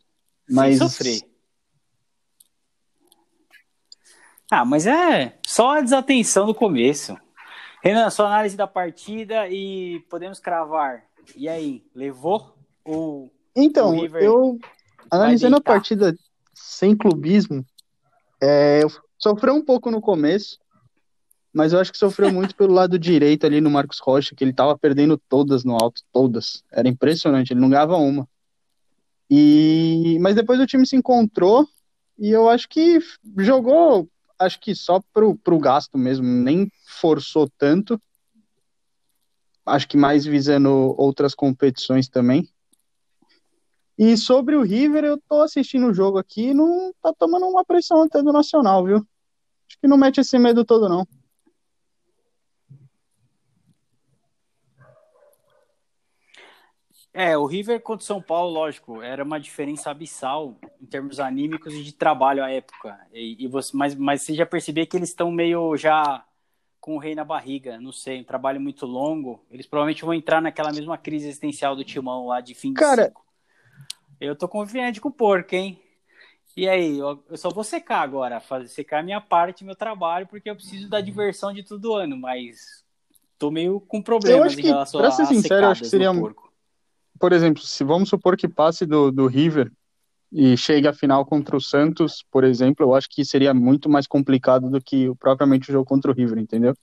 [0.49, 0.77] Mas...
[0.77, 1.32] Sem sofrer.
[4.55, 7.17] Ah, mas é só a desatenção do começo.
[7.83, 11.05] Renan, sua análise da partida e podemos cravar.
[11.35, 12.53] E aí, levou
[12.85, 13.31] o.
[13.55, 14.59] Então, eu
[15.09, 16.15] analisando a partida
[16.53, 17.65] sem clubismo,
[18.39, 18.81] é,
[19.17, 20.59] sofreu um pouco no começo,
[21.51, 24.53] mas eu acho que sofreu muito pelo lado direito ali no Marcos Rocha, que ele
[24.53, 26.63] tava perdendo todas no alto, todas.
[26.71, 28.29] Era impressionante, ele não ganhava uma.
[29.27, 31.67] E mas depois o time se encontrou
[32.19, 32.99] e eu acho que
[33.39, 34.07] jogou
[34.39, 38.01] acho que só pro, pro gasto mesmo, nem forçou tanto.
[39.65, 42.49] Acho que mais visando outras competições também.
[43.97, 47.63] E sobre o River, eu tô assistindo o jogo aqui e não tá tomando uma
[47.63, 48.97] pressão até do Nacional, viu?
[48.97, 51.07] Acho que não mete esse medo todo, não.
[57.13, 61.71] É, o River contra o São Paulo, lógico, era uma diferença abissal em termos anímicos
[61.71, 62.99] e de trabalho à época.
[63.13, 66.25] E, e você, mas, mas você já percebeu que eles estão meio já
[66.81, 69.45] com o rei na barriga, não sei, um trabalho muito longo.
[69.51, 73.05] Eles provavelmente vão entrar naquela mesma crise existencial do Timão lá de fim de Cara,
[73.05, 73.23] ciclo.
[74.19, 75.79] Eu tô confiante com o porco, hein?
[76.57, 80.25] E aí, eu, eu só vou secar agora, fazer secar a minha parte, meu trabalho,
[80.25, 82.83] porque eu preciso da diversão de todo ano, mas
[83.37, 86.52] tô meio com problemas em relação que, pra ser sincero, eu acho que seria porco
[87.19, 89.71] por exemplo, se vamos supor que passe do, do River
[90.31, 94.07] e chegue à final contra o Santos, por exemplo, eu acho que seria muito mais
[94.07, 96.73] complicado do que propriamente o jogo contra o River, entendeu?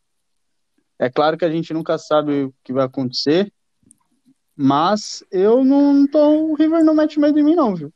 [0.99, 3.53] É claro que a gente nunca sabe o que vai acontecer,
[4.55, 6.51] mas eu não tô.
[6.51, 7.93] O River não mete medo em mim, não, viu?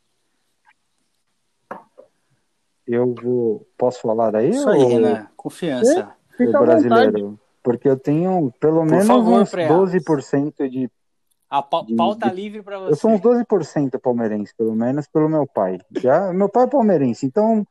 [2.87, 3.67] Eu vou.
[3.77, 4.49] Posso falar daí?
[4.49, 4.89] Isso aí, ou...
[4.89, 5.27] Renan.
[5.35, 6.15] Confiança.
[6.39, 7.39] É, o brasileiro.
[7.63, 10.89] Porque eu tenho pelo Por menos favor, uns 12% de
[11.57, 12.91] a pauta de, livre para você.
[12.91, 15.79] Eu sou uns 12% palmeirense, pelo menos pelo meu pai.
[15.91, 17.65] Já, meu pai é palmeirense, então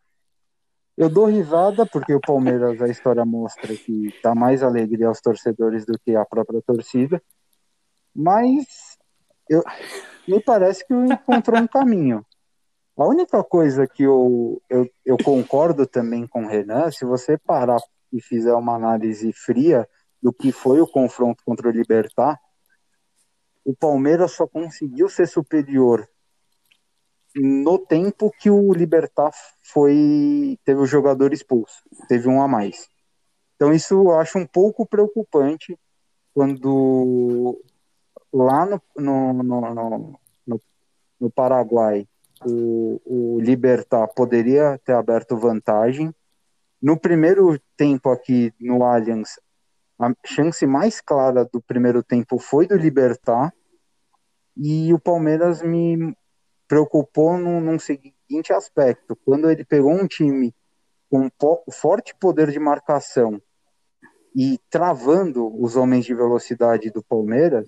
[0.97, 5.85] eu dou risada porque o Palmeiras, a história mostra que dá mais alegria aos torcedores
[5.85, 7.21] do que a própria torcida.
[8.15, 8.65] Mas
[9.51, 9.63] eu,
[10.27, 12.25] me parece que eu encontrou um caminho.
[12.97, 17.81] A única coisa que eu, eu, eu concordo também com o Renan, se você parar
[18.13, 19.89] e fizer uma análise fria
[20.23, 22.39] do que foi o confronto contra o Libertar,
[23.65, 26.09] o Palmeiras só conseguiu ser superior
[27.35, 32.89] no tempo que o Libertar foi teve o jogador expulso, teve um a mais.
[33.57, 35.79] Então isso eu acho um pouco preocupante
[36.33, 37.61] quando
[38.33, 40.61] lá no, no, no, no,
[41.21, 42.07] no Paraguai
[42.45, 46.15] o, o Libertar poderia ter aberto vantagem.
[46.81, 49.41] No primeiro tempo aqui no Allianz,
[50.05, 53.53] a chance mais clara do primeiro tempo foi do Libertar
[54.57, 56.17] e o Palmeiras me
[56.69, 60.55] preocupou num, num seguinte aspecto: quando ele pegou um time
[61.11, 61.31] com
[61.71, 63.41] forte poder de marcação
[64.35, 67.67] e travando os homens de velocidade do Palmeiras,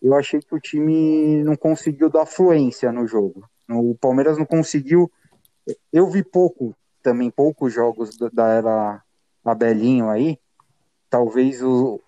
[0.00, 3.48] eu achei que o time não conseguiu dar fluência no jogo.
[3.68, 5.10] O Palmeiras não conseguiu.
[5.92, 9.02] Eu vi pouco, também poucos jogos da era
[9.44, 10.38] Abelinho aí,
[11.10, 12.00] talvez o,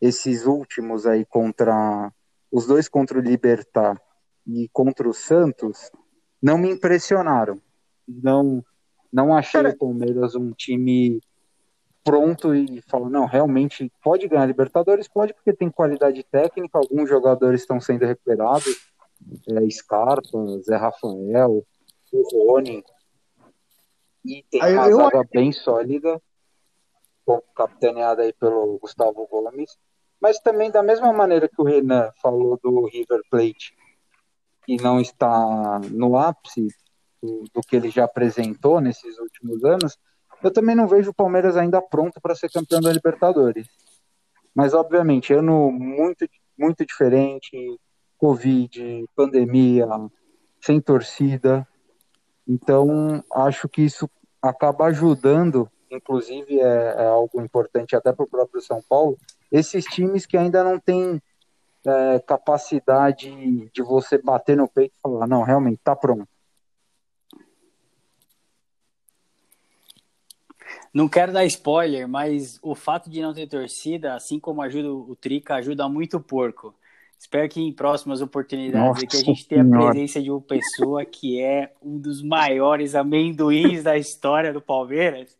[0.00, 2.12] esses últimos aí contra
[2.52, 4.00] os dois contra o Libertar
[4.46, 5.90] e contra o Santos
[6.42, 7.60] não me impressionaram.
[8.06, 8.64] Não
[9.12, 11.20] não achei Cara, o Palmeiras um time
[12.04, 17.60] pronto e fala, não, realmente pode ganhar Libertadores, pode porque tem qualidade técnica, alguns jogadores
[17.60, 18.92] estão sendo recuperados,
[19.48, 21.66] é, Scarpa, Zé Rafael,
[22.12, 22.84] o Rony,
[24.24, 26.20] e tem uma zaga bem sólida,
[27.54, 29.76] capitaneada aí pelo Gustavo Gomes,
[30.20, 33.74] mas também da mesma maneira que o Renan falou do River Plate,
[34.64, 36.68] que não está no ápice
[37.22, 39.98] do, do que ele já apresentou nesses últimos anos,
[40.42, 43.66] eu também não vejo o Palmeiras ainda pronto para ser campeão da Libertadores.
[44.54, 46.26] Mas, obviamente, ano muito,
[46.58, 47.50] muito diferente,
[48.16, 49.86] Covid, pandemia,
[50.60, 51.66] sem torcida.
[52.48, 54.08] Então, acho que isso
[54.42, 59.16] acaba ajudando inclusive é, é algo importante até para o próprio São Paulo,
[59.50, 61.20] esses times que ainda não têm
[61.86, 63.30] é, capacidade
[63.72, 66.28] de você bater no peito e falar, não, realmente, está pronto.
[70.92, 75.14] Não quero dar spoiler, mas o fato de não ter torcida, assim como ajuda o
[75.14, 76.74] Trica, ajuda muito o porco.
[77.20, 79.90] Espero que em próximas oportunidades aqui a gente tenha a Senhora.
[79.90, 85.36] presença de uma pessoa que é um dos maiores amendoins da história do Palmeiras.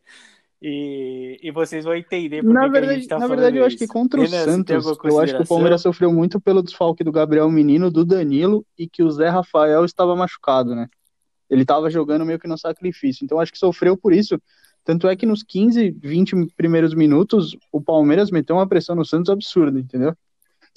[0.62, 3.56] E, e vocês vão entender por Na que que a verdade, gente tá na verdade
[3.56, 5.46] eu acho que contra o Renan, Santos, eu acho que o?
[5.46, 9.84] Palmeiras sofreu muito pelo desfalque do Gabriel Menino, do Danilo e que o Zé Rafael
[9.86, 10.86] estava machucado, né?
[11.48, 13.24] Ele estava jogando meio que no sacrifício.
[13.24, 14.38] Então acho que sofreu por isso.
[14.84, 19.30] Tanto é que nos 15, 20 primeiros minutos, o Palmeiras meteu uma pressão no Santos
[19.30, 20.14] absurda, entendeu?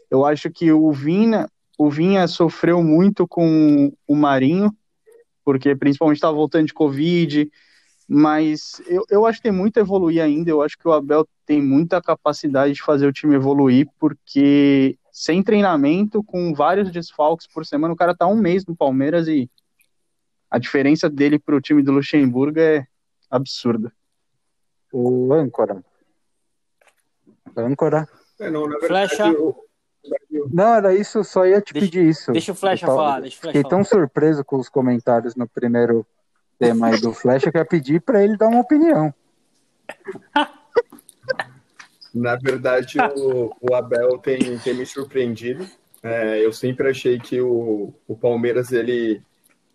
[0.09, 4.73] Eu acho que o Vinha, o Vinha sofreu muito com o Marinho,
[5.43, 7.49] porque principalmente estava voltando de Covid,
[8.07, 10.49] mas eu, eu acho que tem muito a evoluir ainda.
[10.49, 15.41] Eu acho que o Abel tem muita capacidade de fazer o time evoluir, porque sem
[15.43, 19.49] treinamento, com vários desfalques por semana, o cara tá um mês no Palmeiras e
[20.49, 22.85] a diferença dele pro time do Luxemburgo é
[23.29, 23.91] absurda.
[24.91, 25.83] O âncora.
[27.55, 28.07] Âncora.
[28.39, 29.35] É, não, verdade, Flecha.
[30.51, 32.31] Não, era isso, só ia te Deixa- pedir isso.
[32.31, 33.69] Deixa o Flecha Eu falar, deixa o Flecha Fiquei falar.
[33.69, 36.05] tão surpreso com os comentários no primeiro
[36.59, 39.13] tema aí do que eu ia pedir pra ele dar uma opinião.
[42.13, 45.65] Na verdade, o, o Abel tem, tem me surpreendido.
[46.01, 49.21] É, eu sempre achei que o, o Palmeiras ele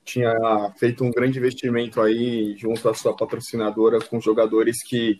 [0.04, 0.32] tinha
[0.78, 5.18] feito um grande investimento aí junto à sua patrocinadora com jogadores que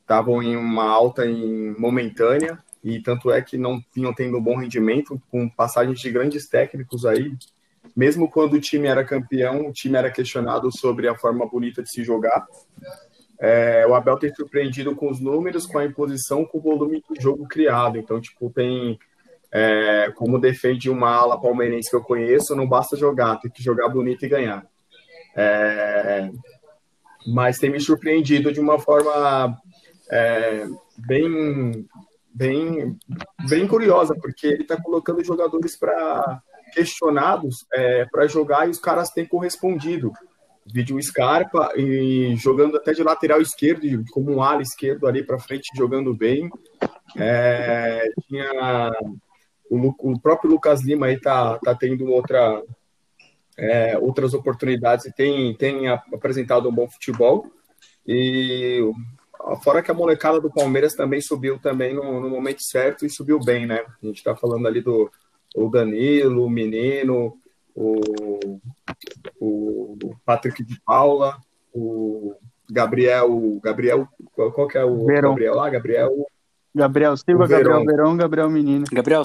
[0.00, 4.56] estavam em uma alta em momentânea e tanto é que não vinham tendo um bom
[4.56, 7.34] rendimento com passagens de grandes técnicos aí.
[7.96, 11.90] Mesmo quando o time era campeão, o time era questionado sobre a forma bonita de
[11.90, 12.46] se jogar.
[13.38, 17.22] É, o Abel tem surpreendido com os números, com a imposição, com o volume de
[17.22, 17.98] jogo criado.
[17.98, 18.98] Então, tipo, tem
[19.52, 23.88] é, como defende uma ala palmeirense que eu conheço, não basta jogar, tem que jogar
[23.88, 24.66] bonito e ganhar.
[25.36, 26.28] É,
[27.26, 29.56] mas tem me surpreendido de uma forma
[30.10, 30.66] é,
[31.06, 31.86] bem,
[32.34, 32.98] bem,
[33.48, 36.42] bem curiosa, porque ele está colocando jogadores para
[36.74, 40.12] questionados é, para jogar e os caras têm correspondido.
[40.66, 45.76] Vídeo Scarpa e jogando até de lateral esquerdo, como um ala esquerdo ali para frente,
[45.76, 46.48] jogando bem.
[47.16, 48.92] É, tinha
[49.70, 52.62] o, o próprio Lucas Lima aí tá, tá tendo outra,
[53.58, 57.46] é, outras oportunidades e tem, tem apresentado um bom futebol.
[58.06, 58.80] E
[59.62, 63.38] fora que a molecada do Palmeiras também subiu também no, no momento certo e subiu
[63.38, 63.84] bem, né?
[64.02, 65.10] A gente tá falando ali do
[65.54, 67.38] o Danilo, o Menino,
[67.74, 68.00] o,
[69.40, 71.38] o Patrick de Paula,
[71.72, 72.34] o
[72.70, 75.30] Gabriel, Gabriel, qual, qual que é o Verón.
[75.30, 75.70] Gabriel lá?
[75.70, 76.26] Gabriel
[76.74, 77.46] Gabriel Silva.
[77.46, 78.84] Gabriel Verão, Gabriel Menino.
[78.92, 79.22] Gabriel,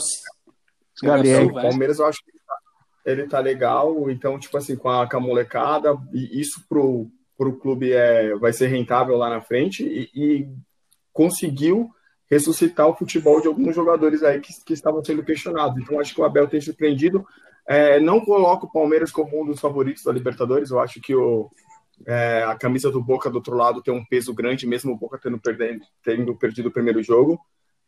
[1.02, 1.50] Gabriel.
[1.58, 1.62] É.
[1.64, 2.58] Palmeiras eu acho que ele tá,
[3.06, 7.58] ele tá legal, então, tipo assim, com a, com a molecada, e isso pro, pro
[7.58, 10.50] clube é, vai ser rentável lá na frente, e, e
[11.12, 11.90] conseguiu
[12.30, 15.82] ressuscitar o futebol de alguns jogadores aí que, que estavam sendo questionados.
[15.82, 17.26] Então, acho que o Abel tem surpreendido.
[17.68, 21.50] É, não coloco o Palmeiras como um dos favoritos da Libertadores, eu acho que o,
[22.06, 25.20] é, a camisa do Boca do outro lado tem um peso grande, mesmo o Boca
[25.22, 27.40] tendo, perdendo, tendo perdido o primeiro jogo.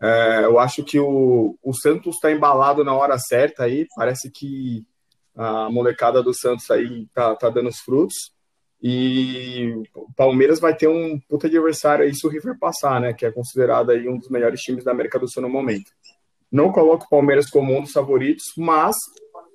[0.02, 3.88] É, eu acho que o, o Santos está embalado na hora certa aí.
[3.96, 4.86] Parece que
[5.36, 8.16] a molecada do Santos aí tá, tá dando os frutos.
[8.82, 13.14] E o Palmeiras vai ter um puta adversário aí se o River passar, né?
[13.14, 15.92] Que é considerado aí um dos melhores times da América do Sul no momento.
[16.52, 18.96] Não coloco o Palmeiras como um dos favoritos, mas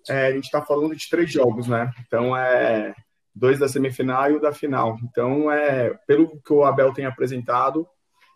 [0.09, 1.91] é, a gente está falando de três jogos, né?
[2.07, 2.95] Então é
[3.35, 4.97] dois da semifinal e o da final.
[5.03, 7.87] Então é pelo que o Abel tem apresentado,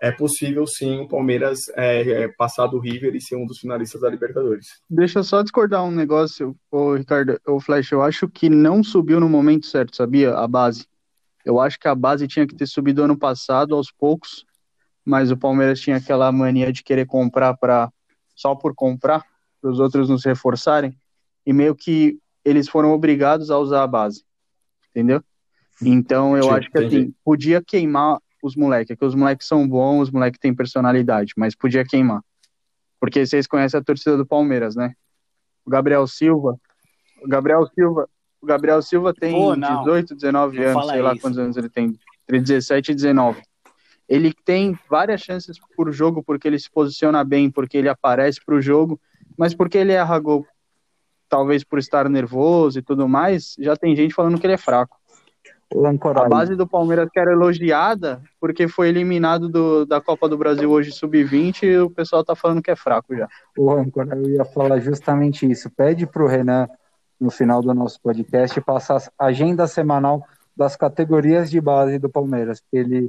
[0.01, 4.01] é possível sim o Palmeiras é, é, passar do River e ser um dos finalistas
[4.01, 4.81] da Libertadores.
[4.89, 9.21] Deixa eu só discordar um negócio, ô Ricardo, ô Flash, eu acho que não subiu
[9.21, 10.35] no momento certo, sabia?
[10.35, 10.87] A base.
[11.45, 14.47] Eu acho que a base tinha que ter subido ano passado aos poucos,
[15.05, 17.93] mas o Palmeiras tinha aquela mania de querer comprar para
[18.35, 19.23] só por comprar,
[19.61, 20.97] para os outros nos reforçarem,
[21.45, 24.25] e meio que eles foram obrigados a usar a base.
[24.91, 25.23] Entendeu?
[25.83, 26.97] Então eu Sim, acho que entendi.
[26.97, 31.55] assim, podia queimar os moleques, que os moleques são bons, os moleques têm personalidade, mas
[31.55, 32.22] podia queimar.
[32.98, 34.94] Porque vocês conhecem a torcida do Palmeiras, né?
[35.64, 36.59] O Gabriel Silva,
[37.22, 38.09] o Gabriel Silva,
[38.40, 39.85] o Gabriel Silva tem Pô, não.
[39.85, 41.23] 18, 19 Não anos, sei lá isso.
[41.23, 43.42] quantos anos ele tem, entre 17 e 19.
[44.08, 48.60] Ele tem várias chances por jogo porque ele se posiciona bem, porque ele aparece pro
[48.60, 49.00] jogo,
[49.37, 50.46] mas porque ele erra gol,
[51.29, 55.00] talvez por estar nervoso e tudo mais, já tem gente falando que ele é fraco.
[55.73, 55.87] O.
[55.87, 60.68] A base do Palmeiras que era elogiada porque foi eliminado do- da Copa do Brasil
[60.71, 63.29] hoje sub-20 e o pessoal tá falando que é fraco já.
[63.56, 65.71] O Âncora, eu ia falar justamente isso.
[65.71, 66.68] Pede para o Renan,
[67.21, 70.25] no final do nosso podcast, passar a agenda semanal
[70.56, 72.62] das categorias de base do Palmeiras.
[72.73, 73.08] Ele,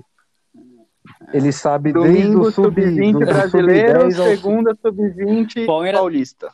[1.33, 6.51] ele sabe desde Domingo o sub, sub-20 do brasileiro, sub-10 ao segunda sub-20 Palmeiras- paulista.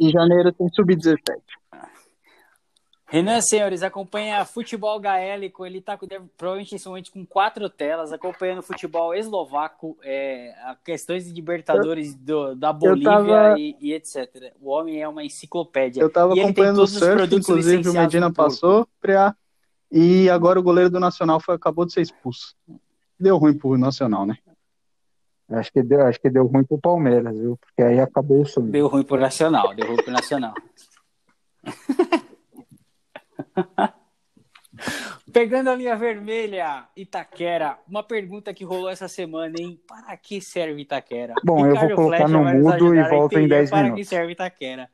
[0.00, 1.16] E janeiro tem sub-17.
[3.12, 5.66] Renan, senhores, acompanha futebol gaélico.
[5.66, 5.98] Ele está
[6.34, 12.72] provavelmente nesse momento com quatro telas, acompanhando futebol eslovaco, é, questões de Libertadores do, da
[12.72, 13.60] Bolívia tava...
[13.60, 14.54] e, e, etc.
[14.58, 16.00] O homem é uma enciclopédia.
[16.00, 19.36] Eu estava acompanhando o surf, inclusive o Medina passou, Preá,
[19.90, 22.56] e agora o goleiro do Nacional foi, acabou de ser expulso.
[23.20, 24.38] Deu ruim pro Nacional, né?
[25.50, 27.58] Acho que deu, acho que deu ruim pro Palmeiras, viu?
[27.58, 28.70] Porque aí acabou o sonho.
[28.70, 30.54] Deu ruim pro Nacional, deu ruim pro Nacional.
[35.32, 37.78] Pegando a linha vermelha, Itaquera.
[37.88, 39.80] Uma pergunta que rolou essa semana, hein?
[39.86, 41.34] Para que serve Itaquera?
[41.44, 43.70] Bom, Ricardo eu vou colocar Flecha no mudo e volto em 10 minutos.
[43.70, 44.90] Para que serve Itaquera?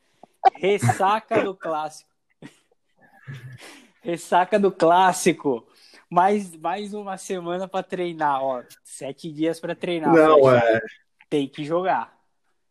[0.56, 2.10] Ressaca do clássico.
[4.02, 5.66] Ressaca do clássico.
[6.10, 8.62] Mais, mais uma semana para treinar, ó.
[8.82, 10.12] Sete dias para treinar.
[10.12, 10.80] Não, é.
[11.28, 12.17] Tem que jogar.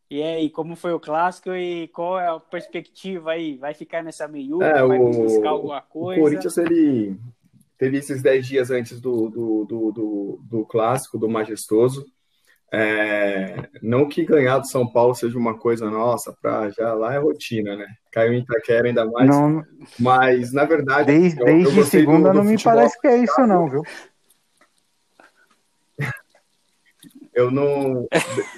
[0.09, 3.57] E aí, como foi o clássico e qual é a perspectiva aí?
[3.57, 4.65] Vai ficar nessa meiuca?
[4.65, 6.21] É, vai o, buscar alguma coisa?
[6.21, 7.17] O Corinthians, ele
[7.77, 12.05] teve esses 10 dias antes do, do, do, do, do clássico, do majestoso.
[12.71, 17.17] É, não que ganhar do São Paulo seja uma coisa nossa, pra já lá é
[17.17, 17.87] rotina, né?
[18.11, 19.29] Caiu em Itaquera ainda mais.
[19.29, 19.63] Não,
[19.99, 21.11] mas, na verdade.
[21.11, 23.83] Desde, eu, desde eu segunda do, do não me parece que é isso, não, viu?
[27.38, 28.07] Eu não.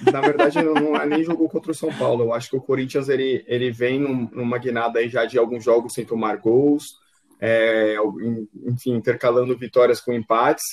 [0.09, 2.23] Na verdade, não, não, nem jogou contra o São Paulo.
[2.23, 5.65] Eu acho que o Corinthians ele, ele vem num, numa guinada aí já de alguns
[5.65, 6.85] jogos sem tomar gols,
[7.41, 7.97] é,
[8.65, 10.63] enfim, intercalando vitórias com empates.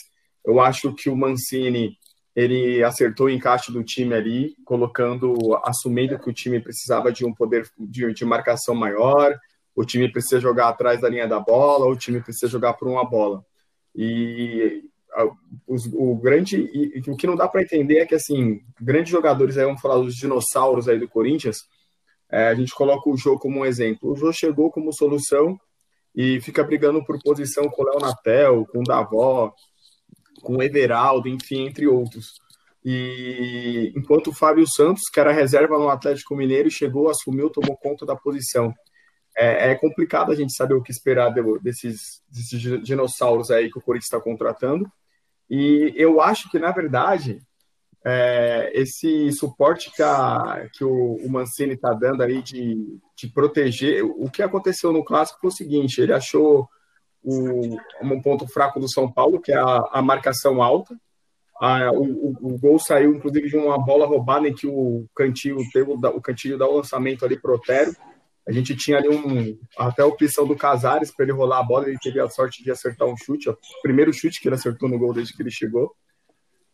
[0.44, 1.98] Eu acho que o Mancini
[2.34, 7.34] ele acertou o encaixe do time ali, colocando, assumindo que o time precisava de um
[7.34, 9.36] poder de, de marcação maior,
[9.74, 13.04] o time precisa jogar atrás da linha da bola, o time precisa jogar por uma
[13.04, 13.44] bola.
[13.96, 14.84] E
[15.66, 19.56] os, o grande e, o que não dá para entender é que assim grandes jogadores
[19.56, 21.58] aí vamos falar dos dinossauros aí do Corinthians
[22.30, 24.10] é, a gente coloca o jogo como um exemplo.
[24.10, 25.58] O Jô chegou como solução
[26.14, 29.54] e fica brigando por posição com o Léo Natel com o Davó
[30.42, 32.34] com o Everaldo enfim entre outros.
[32.84, 38.04] E enquanto o Fábio Santos que era reserva no Atlético Mineiro chegou assumiu tomou conta
[38.04, 38.74] da posição.
[39.34, 43.82] É, é complicado a gente saber o que esperar desses, desses dinossauros aí que o
[43.82, 44.90] Corinthians está contratando
[45.48, 47.40] e eu acho que, na verdade,
[48.04, 54.04] é, esse suporte que, a, que o, o Mancini está dando ali de, de proteger.
[54.04, 56.68] O que aconteceu no clássico foi o seguinte: ele achou
[57.22, 60.96] o, um ponto fraco do São Paulo, que é a, a marcação alta.
[61.60, 65.58] A, o, o, o, gol saiu, inclusive, de uma bola roubada em que o Cantilho
[65.72, 67.92] teve o Cantilho dá o lançamento ali pro Otero.
[68.46, 71.88] A gente tinha ali um, até a opção do Casares para ele rolar a bola,
[71.88, 74.98] ele teve a sorte de acertar um chute, o primeiro chute que ele acertou no
[74.98, 75.92] gol desde que ele chegou.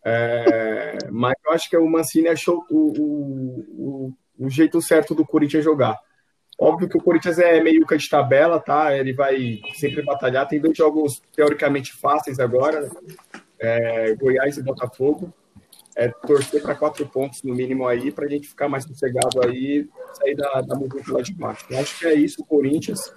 [0.05, 5.64] É, mas eu acho que o Mancini achou o, o, o, jeito certo do Corinthians
[5.64, 5.99] jogar.
[6.59, 8.97] Óbvio que o Corinthians é meio que de tabela, tá?
[8.97, 10.47] Ele vai sempre batalhar.
[10.47, 12.91] Tem dois jogos teoricamente fáceis agora:
[13.59, 15.33] é, Goiás e Botafogo
[15.97, 19.86] é torcer para quatro pontos no mínimo aí, para a gente ficar mais sossegado aí,
[20.14, 20.78] sair da, da
[21.09, 21.66] lá de baixo.
[21.70, 23.12] Eu acho que é isso, o Corinthians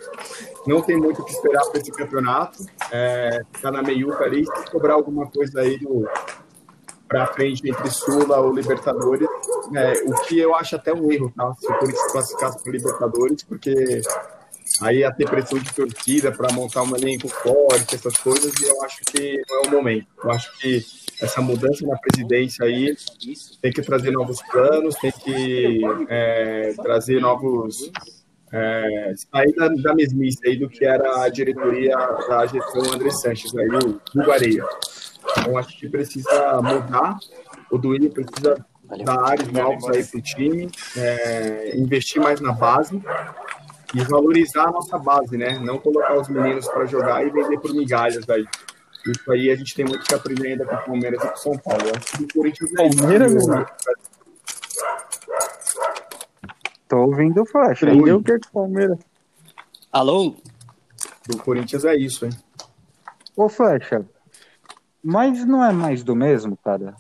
[0.68, 4.72] não tem muito o que esperar para esse campeonato, é, ficar na meiuca ali, se
[4.72, 6.08] cobrar alguma coisa aí do
[7.08, 9.28] para frente entre Sula ou Libertadores,
[9.76, 11.54] é, o que eu acho até um erro, tá?
[11.60, 14.02] Se o Corinthians classificasse para Libertadores, porque
[14.82, 18.84] aí ia ter pressão de torcida para montar um elenco forte, essas coisas, e eu
[18.84, 20.08] acho que não é o momento.
[20.24, 20.84] Eu acho que
[21.22, 22.96] essa mudança na presidência aí
[23.62, 27.92] tem que trazer novos planos, tem que é, trazer novos.
[28.52, 33.54] É, sair da, da mesmice aí do que era a diretoria da gestão André Sanches,
[33.56, 34.64] aí, o Bulgaria.
[35.40, 37.18] Então, acho que precisa mudar.
[37.72, 38.64] O Duílio precisa
[39.04, 43.02] dar áreas novos aí para o time, é, investir mais na base
[43.94, 45.58] e valorizar a nossa base, né?
[45.60, 48.46] Não colocar os meninos para jogar e vender por migalhas aí.
[49.08, 51.38] Isso aí a gente tem muito que aprender ainda com o Palmeiras e com o
[51.38, 51.84] São Paulo.
[51.84, 53.66] Eu acho que o Corinthians é Palmeiras, né?
[56.88, 57.84] Tô ouvindo o Flash.
[57.84, 59.00] Aprendeu o que é Palmeiras?
[59.92, 60.36] Alô?
[61.28, 62.32] Do Corinthians é isso, hein?
[63.36, 64.06] Ô, Flecha,
[65.04, 66.96] mas não é mais do mesmo, cara?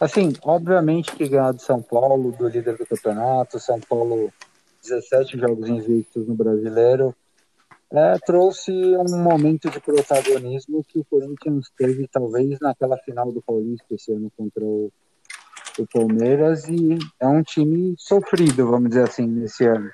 [0.00, 4.32] Assim, obviamente que ganhar do São Paulo, do líder do campeonato, São Paulo
[4.82, 7.14] 17 jogos invictos no brasileiro,
[7.90, 13.94] é, trouxe um momento de protagonismo que o Corinthians teve talvez naquela final do Paulista
[13.94, 14.92] esse ano contra o,
[15.78, 19.90] o Palmeiras e é um time sofrido, vamos dizer assim, nesse ano.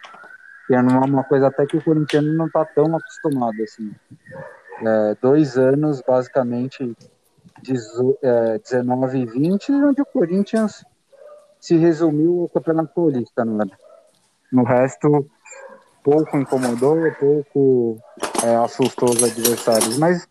[0.67, 3.93] Que é uma coisa até que o Corinthians não está tão acostumado assim.
[4.85, 6.97] É, dois anos, basicamente,
[7.63, 10.85] 19 e 20, onde o Corinthians
[11.61, 13.67] se resumiu ao Campeonato Paulista, não é?
[14.51, 15.31] No resto,
[16.05, 17.99] pouco incomodou, pouco
[18.45, 19.97] é, assustou os adversários.
[19.97, 20.29] Mas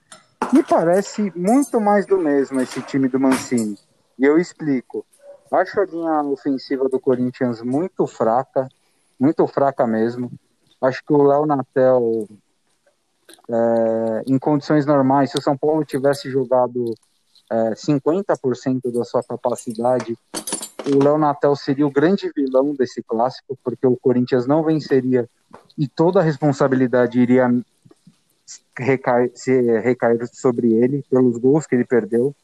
[0.53, 3.77] me parece muito mais do mesmo esse time do Mancini.
[4.17, 5.03] E eu explico.
[5.51, 8.69] Acho a linha ofensiva do Corinthians muito fraca,
[9.19, 10.31] muito fraca mesmo.
[10.79, 12.27] Acho que o Léo Natel,
[13.49, 16.93] é, em condições normais, se o São Paulo tivesse jogado
[17.51, 20.17] é, 50% da sua capacidade,
[20.85, 25.29] o Léo Natel seria o grande vilão desse clássico, porque o Corinthians não venceria
[25.77, 27.49] e toda a responsabilidade iria
[28.77, 32.35] recair, se recair sobre ele pelos gols que ele perdeu.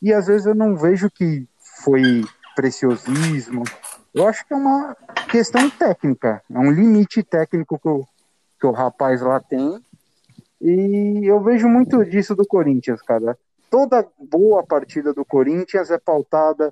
[0.00, 1.46] E às vezes eu não vejo que
[1.84, 3.64] foi preciosismo.
[4.14, 4.96] Eu acho que é uma
[5.30, 8.06] questão técnica, é um limite técnico que o,
[8.60, 9.80] que o rapaz lá tem.
[10.60, 13.38] E eu vejo muito disso do Corinthians, cara.
[13.70, 16.70] Toda boa partida do Corinthians é pautada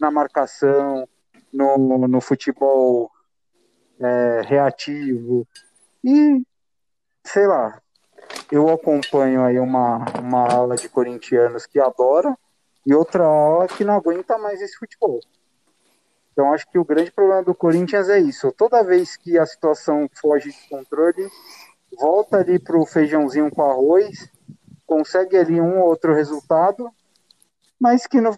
[0.00, 1.08] na marcação,
[1.52, 3.10] no, no futebol
[4.00, 5.46] é, reativo.
[6.04, 6.42] E,
[7.24, 7.80] sei lá,
[8.50, 12.36] eu acompanho aí uma, uma ala de corintianos que adora
[12.84, 15.20] e outra ala que não aguenta mais esse futebol.
[16.32, 18.52] Então acho que o grande problema do Corinthians é isso.
[18.52, 21.28] Toda vez que a situação foge de controle,
[21.98, 24.30] volta ali para o feijãozinho com arroz,
[24.86, 26.90] consegue ali um ou outro resultado,
[27.80, 28.36] mas que no,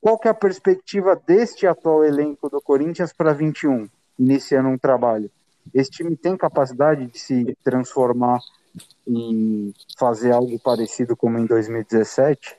[0.00, 5.30] qual que é a perspectiva deste atual elenco do Corinthians para 21, iniciando um trabalho?
[5.72, 8.40] Esse time tem capacidade de se transformar
[9.06, 12.56] e fazer algo parecido como em 2017?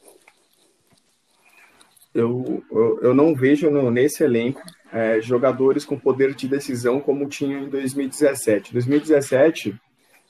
[2.13, 7.27] Eu, eu, eu não vejo no, nesse elenco é, jogadores com poder de decisão como
[7.27, 8.71] tinha em 2017.
[8.71, 9.75] 2017,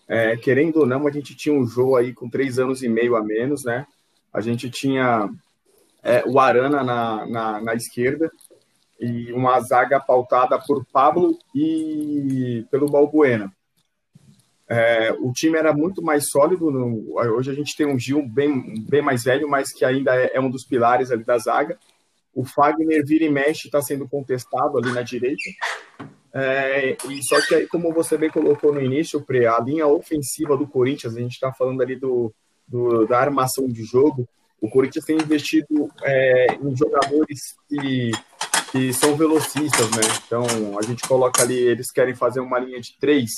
[0.07, 3.15] é, querendo ou não, a gente tinha um jogo aí com três anos e meio
[3.15, 3.85] a menos, né?
[4.33, 5.29] A gente tinha
[6.01, 8.31] é, o Arana na, na, na, esquerda
[9.03, 13.51] e uma zaga pautada por Pablo e pelo Balbuena.
[14.67, 16.71] É, o time era muito mais sólido.
[16.71, 20.31] No, hoje a gente tem um Gil bem, bem mais velho, mas que ainda é,
[20.33, 21.77] é um dos pilares ali da zaga.
[22.33, 25.43] O Fagner vira e mexe, está sendo contestado ali na direita.
[26.33, 29.23] É, e só que aí, como você bem colocou no início,
[29.55, 32.33] a linha ofensiva do Corinthians, a gente está falando ali do,
[32.67, 34.27] do, da armação de jogo,
[34.59, 38.11] o Corinthians tem investido é, em jogadores que,
[38.73, 40.01] que são velocistas, né?
[40.25, 43.29] Então, a gente coloca ali, eles querem fazer uma linha de três.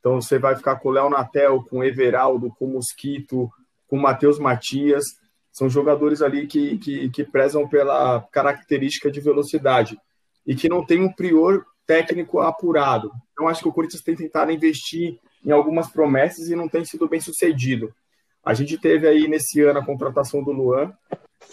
[0.00, 3.50] Então, você vai ficar com o Léo Natel, com o Everaldo, com o Mosquito,
[3.86, 5.04] com o Matheus Matias.
[5.52, 10.00] São jogadores ali que, que, que prezam pela característica de velocidade
[10.46, 13.12] e que não tem um prior técnico apurado.
[13.32, 17.06] Então, acho que o Corinthians tem tentado investir em algumas promessas e não tem sido
[17.06, 17.94] bem sucedido.
[18.42, 20.94] A gente teve aí nesse ano a contratação do Luan,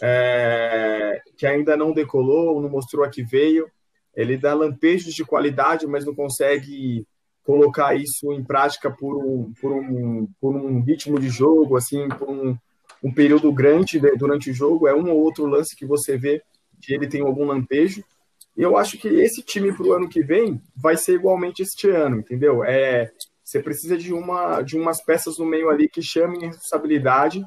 [0.01, 3.69] é, que ainda não decolou, não mostrou a que veio.
[4.15, 7.05] Ele dá lampejos de qualidade, mas não consegue
[7.43, 12.29] colocar isso em prática por um, por um, por um ritmo de jogo, assim, por
[12.29, 12.57] um,
[13.03, 14.88] um período grande durante o jogo.
[14.88, 16.41] É um ou outro lance que você vê
[16.81, 18.03] que ele tem algum lampejo.
[18.57, 21.89] E eu acho que esse time para o ano que vem vai ser igualmente este
[21.89, 22.63] ano, entendeu?
[22.63, 23.11] É,
[23.43, 27.45] você precisa de, uma, de umas peças no meio ali que chamem responsabilidade,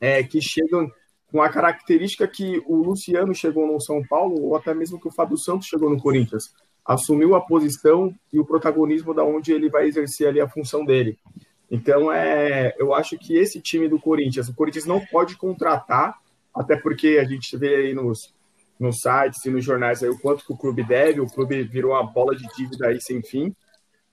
[0.00, 0.90] é, que chegam
[1.34, 5.10] com a característica que o Luciano chegou no São Paulo, ou até mesmo que o
[5.10, 6.54] Fábio Santos chegou no Corinthians.
[6.86, 11.18] Assumiu a posição e o protagonismo da onde ele vai exercer ali a função dele.
[11.68, 16.16] Então, é, eu acho que esse time do Corinthians, o Corinthians não pode contratar,
[16.54, 18.32] até porque a gente vê aí nos,
[18.78, 21.94] nos sites e nos jornais aí o quanto que o clube deve, o clube virou
[21.94, 23.52] uma bola de dívida aí sem fim.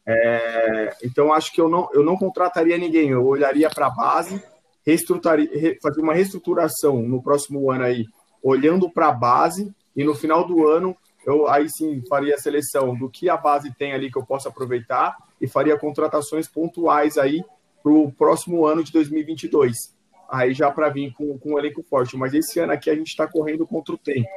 [0.08, 4.42] É, então, acho que eu não, eu não contrataria ninguém, eu olharia para a base,
[5.82, 8.06] fazer uma reestruturação no próximo ano aí,
[8.42, 12.96] olhando para a base, e no final do ano, eu aí sim faria a seleção
[12.96, 17.44] do que a base tem ali que eu possa aproveitar e faria contratações pontuais aí
[17.84, 19.76] para o próximo ano de 2022.
[20.30, 22.16] Aí já para vir com, com um elenco forte.
[22.16, 24.30] Mas esse ano aqui a gente está correndo contra o tempo.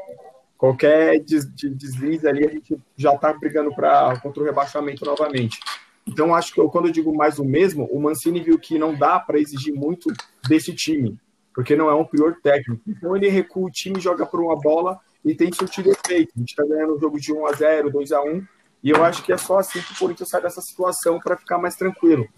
[0.59, 5.59] Qualquer des, deslize ali, a gente já está brigando pra, contra o rebaixamento novamente.
[6.07, 8.94] Então, acho que eu, quando eu digo mais o mesmo, o Mancini viu que não
[8.94, 10.12] dá para exigir muito
[10.46, 11.18] desse time,
[11.55, 12.82] porque não é um pior técnico.
[12.86, 16.32] Então, ele recua o time, joga por uma bola e tem surtido efeito.
[16.36, 18.46] A gente está ganhando um jogo de 1 a 0 2 a 1
[18.82, 21.57] e eu acho que é só assim que o Corinthians sai dessa situação para ficar
[21.57, 22.28] mais tranquilo.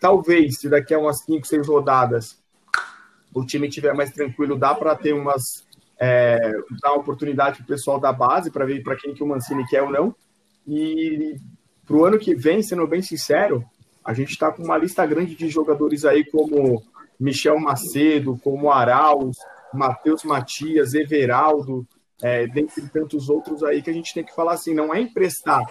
[0.00, 2.38] Talvez, se daqui a umas 5, 6 rodadas
[3.34, 5.66] o time estiver mais tranquilo, dá para ter umas
[5.98, 9.26] é, dar uma oportunidade para o pessoal da base para ver para quem que o
[9.26, 10.14] Mancini quer ou não.
[10.66, 11.36] E
[11.86, 13.64] para o ano que vem, sendo bem sincero,
[14.04, 16.82] a gente está com uma lista grande de jogadores aí como
[17.18, 19.36] Michel Macedo, como Arauz,
[19.72, 21.86] Matheus Matias, Everaldo,
[22.22, 25.62] é, dentre tantos outros aí que a gente tem que falar assim, não é emprestar,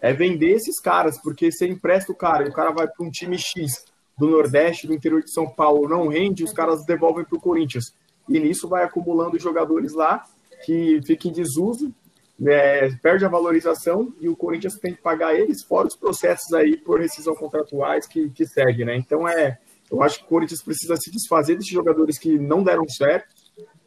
[0.00, 3.10] é vender esses caras, porque você empresta o cara e o cara vai para um
[3.10, 3.84] time X
[4.18, 7.94] do Nordeste, do interior de São Paulo, não rende, os caras devolvem para o Corinthians.
[8.28, 10.24] E nisso vai acumulando jogadores lá
[10.64, 11.92] que ficam em desuso,
[12.46, 16.76] é, perde a valorização e o Corinthians tem que pagar eles, fora os processos aí
[16.76, 18.96] por rescisão contratuais que, que segue, né?
[18.96, 19.58] Então é,
[19.90, 23.28] eu acho que o Corinthians precisa se desfazer desses jogadores que não deram certo.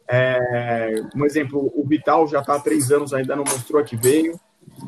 [0.08, 3.96] É, um exemplo, o Vital já está há três anos, ainda não mostrou a que
[3.96, 4.40] veio.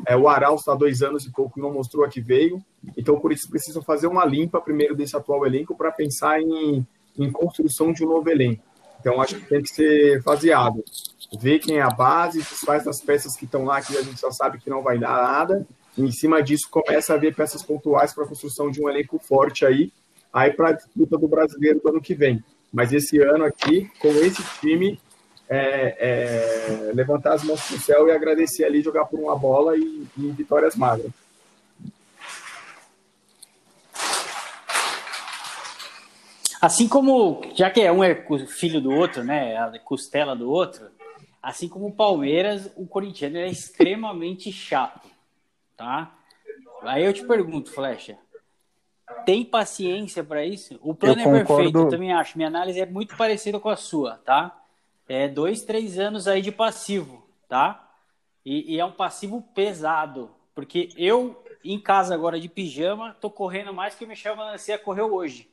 [0.07, 2.63] É, o Aral está há dois anos e pouco não mostrou a que veio.
[2.97, 6.85] Então o Corinthians precisa fazer uma limpa primeiro desse atual elenco para pensar em,
[7.17, 8.63] em construção de um novo elenco.
[9.01, 10.83] Então acho que tem que ser faseado
[11.39, 14.31] vê quem é a base, desfaz das peças que estão lá, que a gente já
[14.31, 15.65] sabe que não vai dar nada,
[15.97, 19.17] e em cima disso começa a ver peças pontuais para a construção de um elenco
[19.19, 19.91] forte aí,
[20.33, 22.43] aí para a disputa do brasileiro do ano que vem.
[22.71, 24.99] Mas esse ano aqui, com esse time,
[25.49, 29.75] é, é, levantar as mãos para o céu e agradecer ali, jogar por uma bola
[29.77, 31.11] e, e vitórias magras.
[36.61, 38.15] Assim como, já que é um é
[38.47, 40.91] filho do outro, né, a costela do outro,
[41.41, 45.09] Assim como o Palmeiras, o corintiano é extremamente chato,
[45.75, 46.13] tá?
[46.83, 48.17] Aí eu te pergunto, Flecha,
[49.25, 50.79] tem paciência para isso?
[50.83, 51.63] O plano eu é concordo...
[51.63, 52.37] perfeito, eu também acho.
[52.37, 54.55] Minha análise é muito parecida com a sua, tá?
[55.09, 57.89] É dois, três anos aí de passivo, tá?
[58.45, 63.73] E, e é um passivo pesado, porque eu, em casa agora de pijama, tô correndo
[63.73, 65.50] mais que o Michel Valancia correu hoje.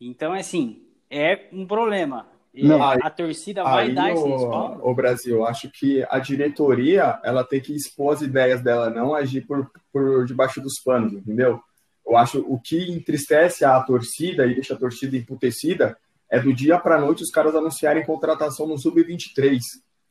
[0.00, 2.26] Então, assim, é um problema.
[2.54, 4.86] Não, aí, a torcida vai dar esse respaldo?
[4.86, 9.46] O Brasil, acho que a diretoria ela tem que expor as ideias dela, não agir
[9.46, 11.60] por, por debaixo dos panos, entendeu?
[12.06, 15.98] Eu acho o que entristece a torcida e deixa a torcida emputecida
[16.30, 19.58] é do dia para noite os caras anunciarem contratação no sub-23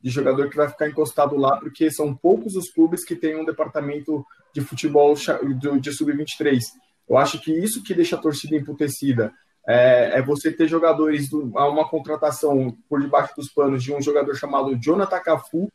[0.00, 3.44] de jogador que vai ficar encostado lá, porque são poucos os clubes que têm um
[3.44, 4.24] departamento
[4.54, 6.60] de futebol de sub-23.
[7.08, 9.32] Eu acho que isso que deixa a torcida emputecida
[9.66, 14.34] é, é você ter jogadores, do, uma contratação por debaixo dos panos de um jogador
[14.36, 15.70] chamado Jonathan Cafu,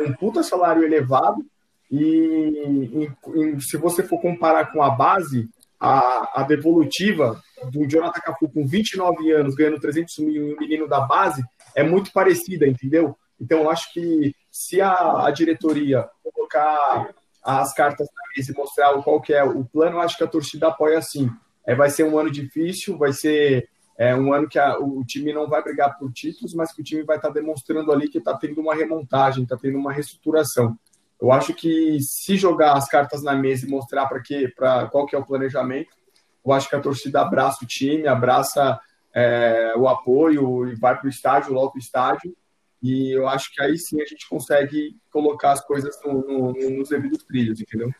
[0.00, 1.44] um puta salário elevado,
[1.90, 7.40] e, e, e, se você for comparar com a base, a, a devolutiva
[7.70, 11.44] do Jonathan Cafu com 29 anos, ganhando 300 mil, e o menino da base,
[11.74, 13.16] é muito parecida, entendeu?
[13.40, 17.10] Então, acho que se a, a diretoria colocar
[17.44, 20.68] as cartas na mesa e mostrar qual que é o plano, acho que a torcida
[20.68, 21.30] apoia sim.
[21.66, 25.32] É, vai ser um ano difícil, vai ser é, um ano que a, o time
[25.32, 28.18] não vai brigar por títulos, mas que o time vai estar tá demonstrando ali que
[28.18, 30.78] está tendo uma remontagem, está tendo uma reestruturação.
[31.20, 35.06] Eu acho que se jogar as cartas na mesa e mostrar para que, para qual
[35.06, 35.96] que é o planejamento,
[36.44, 38.78] eu acho que a torcida abraça o time, abraça
[39.14, 42.36] é, o apoio e vai para o estádio, logo o estádio.
[42.82, 46.90] E eu acho que aí sim a gente consegue colocar as coisas no, no, nos
[46.90, 47.90] devidos trilhos, entendeu?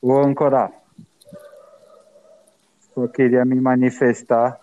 [0.00, 0.72] Vou ancorar.
[2.94, 4.58] Só queria me manifestar.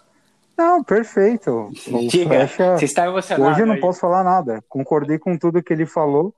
[0.57, 1.69] Não, perfeito.
[2.09, 3.49] Diga, você está emocionado.
[3.49, 3.81] Hoje eu não aí.
[3.81, 4.63] posso falar nada.
[4.67, 6.33] Concordei com tudo que ele falou.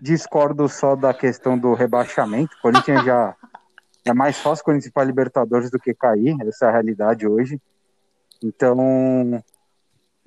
[0.00, 2.56] Discordo só da questão do rebaixamento.
[2.56, 3.36] O Corinthians já
[4.04, 6.36] é mais fácil quando para Libertadores do que cair.
[6.42, 7.60] Essa é a realidade hoje.
[8.42, 9.40] Então,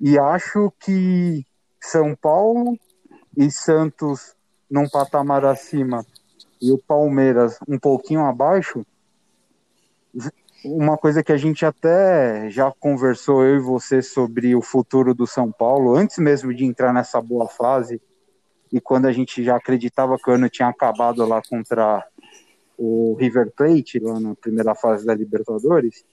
[0.00, 1.44] e acho que
[1.80, 2.78] São Paulo
[3.36, 4.34] e Santos
[4.70, 6.04] num patamar acima
[6.60, 8.84] e o Palmeiras um pouquinho abaixo
[10.64, 15.26] uma coisa que a gente até já conversou, eu e você, sobre o futuro do
[15.26, 18.00] São Paulo, antes mesmo de entrar nessa boa fase,
[18.72, 22.04] e quando a gente já acreditava que o ano tinha acabado lá contra
[22.76, 26.04] o River Plate, lá na primeira fase da Libertadores,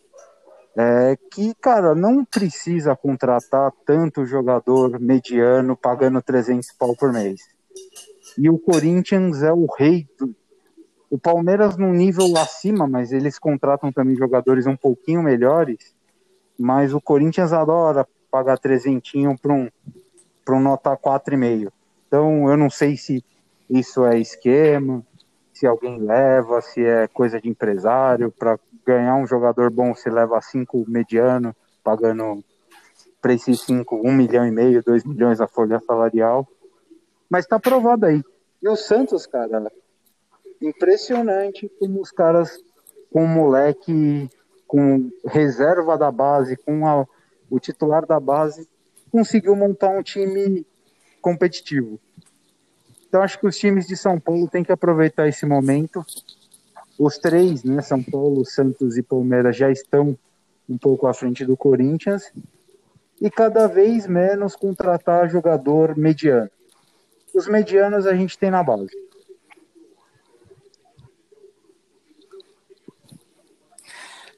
[0.75, 7.41] é que, cara, não precisa contratar tanto jogador mediano pagando 300 pau por mês.
[8.37, 10.35] E o Corinthians é o rei do,
[11.13, 15.93] o Palmeiras num nível acima, mas eles contratam também jogadores um pouquinho melhores.
[16.57, 19.69] Mas o Corinthians adora pagar trezentinho para um,
[20.49, 21.71] um nota 4,5.
[22.07, 23.23] Então eu não sei se
[23.69, 25.05] isso é esquema,
[25.53, 28.31] se alguém leva, se é coisa de empresário.
[28.31, 32.43] Para ganhar um jogador bom, se leva cinco mediano, pagando
[33.21, 36.47] para esses cinco, um milhão e meio, dois milhões a folha salarial.
[37.29, 38.23] Mas tá provado aí.
[38.63, 39.71] E o Santos, cara,
[40.63, 42.57] impressionante como os caras
[43.11, 44.29] com o moleque
[44.67, 47.05] com reserva da base, com a,
[47.47, 48.67] o titular da base,
[49.11, 50.65] conseguiu montar um time
[51.21, 51.99] competitivo.
[53.07, 56.03] Então acho que os times de São Paulo têm que aproveitar esse momento.
[56.97, 60.17] Os três, né, São Paulo, Santos e Palmeiras já estão
[60.67, 62.31] um pouco à frente do Corinthians
[63.21, 66.49] e cada vez menos contratar jogador mediano.
[67.35, 68.97] os medianos a gente tem na base.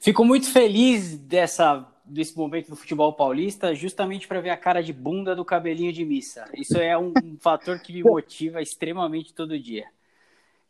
[0.06, 4.92] Fico muito feliz dessa, desse momento do futebol paulista, justamente para ver a cara de
[4.92, 6.44] bunda do cabelinho de missa.
[6.54, 9.84] Isso é um, fator que me motiva extremamente todo dia.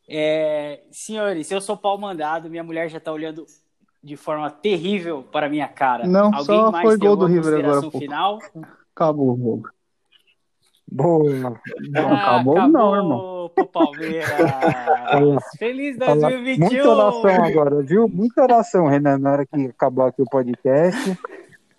[0.09, 3.45] É, senhores, eu sou pau mandado, minha mulher já está olhando
[4.03, 6.07] de forma terrível para minha cara.
[6.07, 7.91] Não, Alguém só mais foi gol do River agora.
[7.91, 8.39] final?
[8.95, 9.68] Acabou o jogo.
[10.91, 11.61] Boa.
[11.91, 13.36] Não, acabou não, irmão.
[13.57, 14.29] Pro Palmeiras.
[15.59, 16.67] Feliz Fala, 2021.
[16.69, 18.07] Muita oração agora, viu?
[18.07, 21.19] Muita oração, Renan, na hora que acabar aqui o podcast,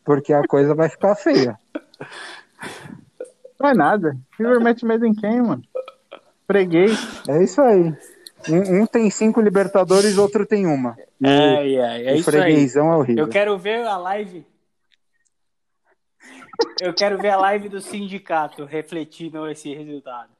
[0.03, 1.57] porque a coisa vai ficar feia.
[3.59, 4.17] Não é nada.
[4.39, 5.61] River mete medo em quem, mano?
[6.47, 7.21] Freguês.
[7.29, 7.93] É isso aí.
[8.49, 10.97] Um, um tem cinco Libertadores, outro tem uma.
[11.21, 12.41] E Ai, ai, é o isso aí.
[12.41, 13.23] freguesão é horrível.
[13.25, 14.45] Eu quero ver a live.
[16.81, 20.36] Eu quero ver a live do sindicato refletindo esse resultado.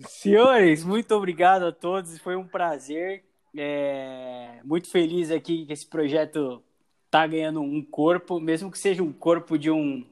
[0.00, 2.18] Senhores, muito obrigado a todos.
[2.18, 3.24] Foi um prazer.
[3.56, 6.62] É, muito feliz aqui que esse projeto
[7.10, 10.06] tá ganhando um corpo, mesmo que seja um corpo de um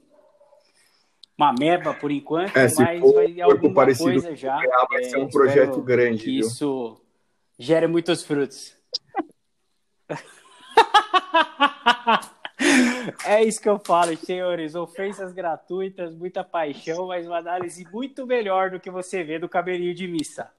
[1.37, 4.57] uma meba por enquanto, É, mas for vai um alguma parecido coisa já.
[4.91, 6.41] vai É, ser um projeto grande, Que viu?
[6.41, 7.01] isso
[7.57, 8.77] gere muitos frutos.
[13.25, 14.75] É isso que eu falo, senhores.
[14.75, 19.95] Ofensas gratuitas, muita paixão, mas uma análise muito melhor do que você vê do cabelinho
[19.95, 20.51] de missa.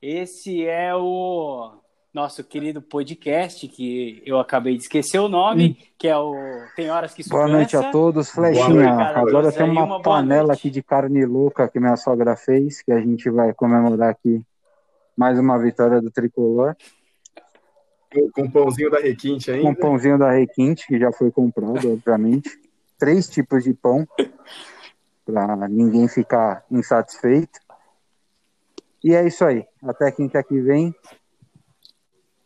[0.00, 1.72] Esse é o
[2.12, 6.34] nosso querido podcast, que eu acabei de esquecer o nome, que é o
[6.76, 8.90] Tem Horas que Isso Boa noite a todos, Flechinha.
[8.90, 13.00] Agora tem uma, uma panela aqui de carne louca que minha sogra fez, que a
[13.00, 14.42] gente vai comemorar aqui
[15.16, 16.76] mais uma vitória do tricolor.
[18.12, 19.68] Com, com pãozinho da Requinte Com ainda.
[19.68, 22.50] um pãozinho da Requinte, que já foi comprado, obviamente.
[22.98, 24.06] Três tipos de pão,
[25.24, 27.58] para ninguém ficar insatisfeito.
[29.02, 29.64] E é isso aí.
[29.82, 30.94] Até quinta que vem.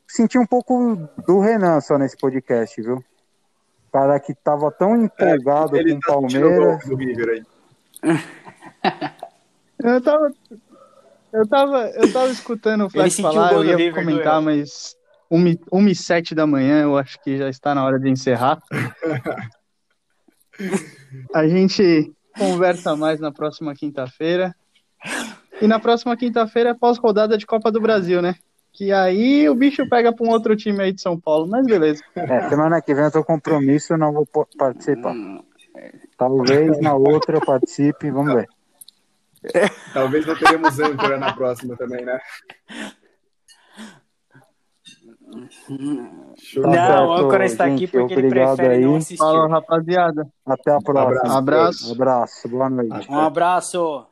[0.08, 0.96] Senti um pouco
[1.26, 3.04] do Renan só nesse podcast, viu?
[3.92, 6.84] Cara que tava tão empolgado Ele com tá o o Palmeiras.
[6.86, 7.44] do River aí.
[9.78, 10.32] Eu tava.
[11.32, 14.96] Eu tava, eu tava escutando o Flash o falar, eu ia River, comentar, mas
[15.30, 18.60] 1 e 7 da manhã, eu acho que já está na hora de encerrar.
[21.34, 24.54] A gente conversa mais na próxima quinta-feira.
[25.60, 28.34] E na próxima quinta-feira é pós-rodada de Copa do Brasil, né?
[28.72, 32.02] Que aí o bicho pega pra um outro time aí de São Paulo, mas beleza.
[32.14, 34.26] É, semana que vem eu tô com compromisso, eu não vou
[34.58, 35.14] participar.
[36.16, 38.48] Talvez na outra eu participe, vamos ver.
[39.92, 42.18] Talvez não teremos âncora na próxima também, né?
[46.56, 48.84] Não, o Âncora está gente, aqui porque ele prefere aí.
[48.84, 49.16] não assistir.
[49.16, 50.28] Falou, rapaziada.
[50.44, 51.36] Até a próxima.
[51.36, 51.92] Abraço.
[51.92, 52.48] Abraço.
[52.48, 53.10] Boa noite.
[53.10, 54.06] Um abraço.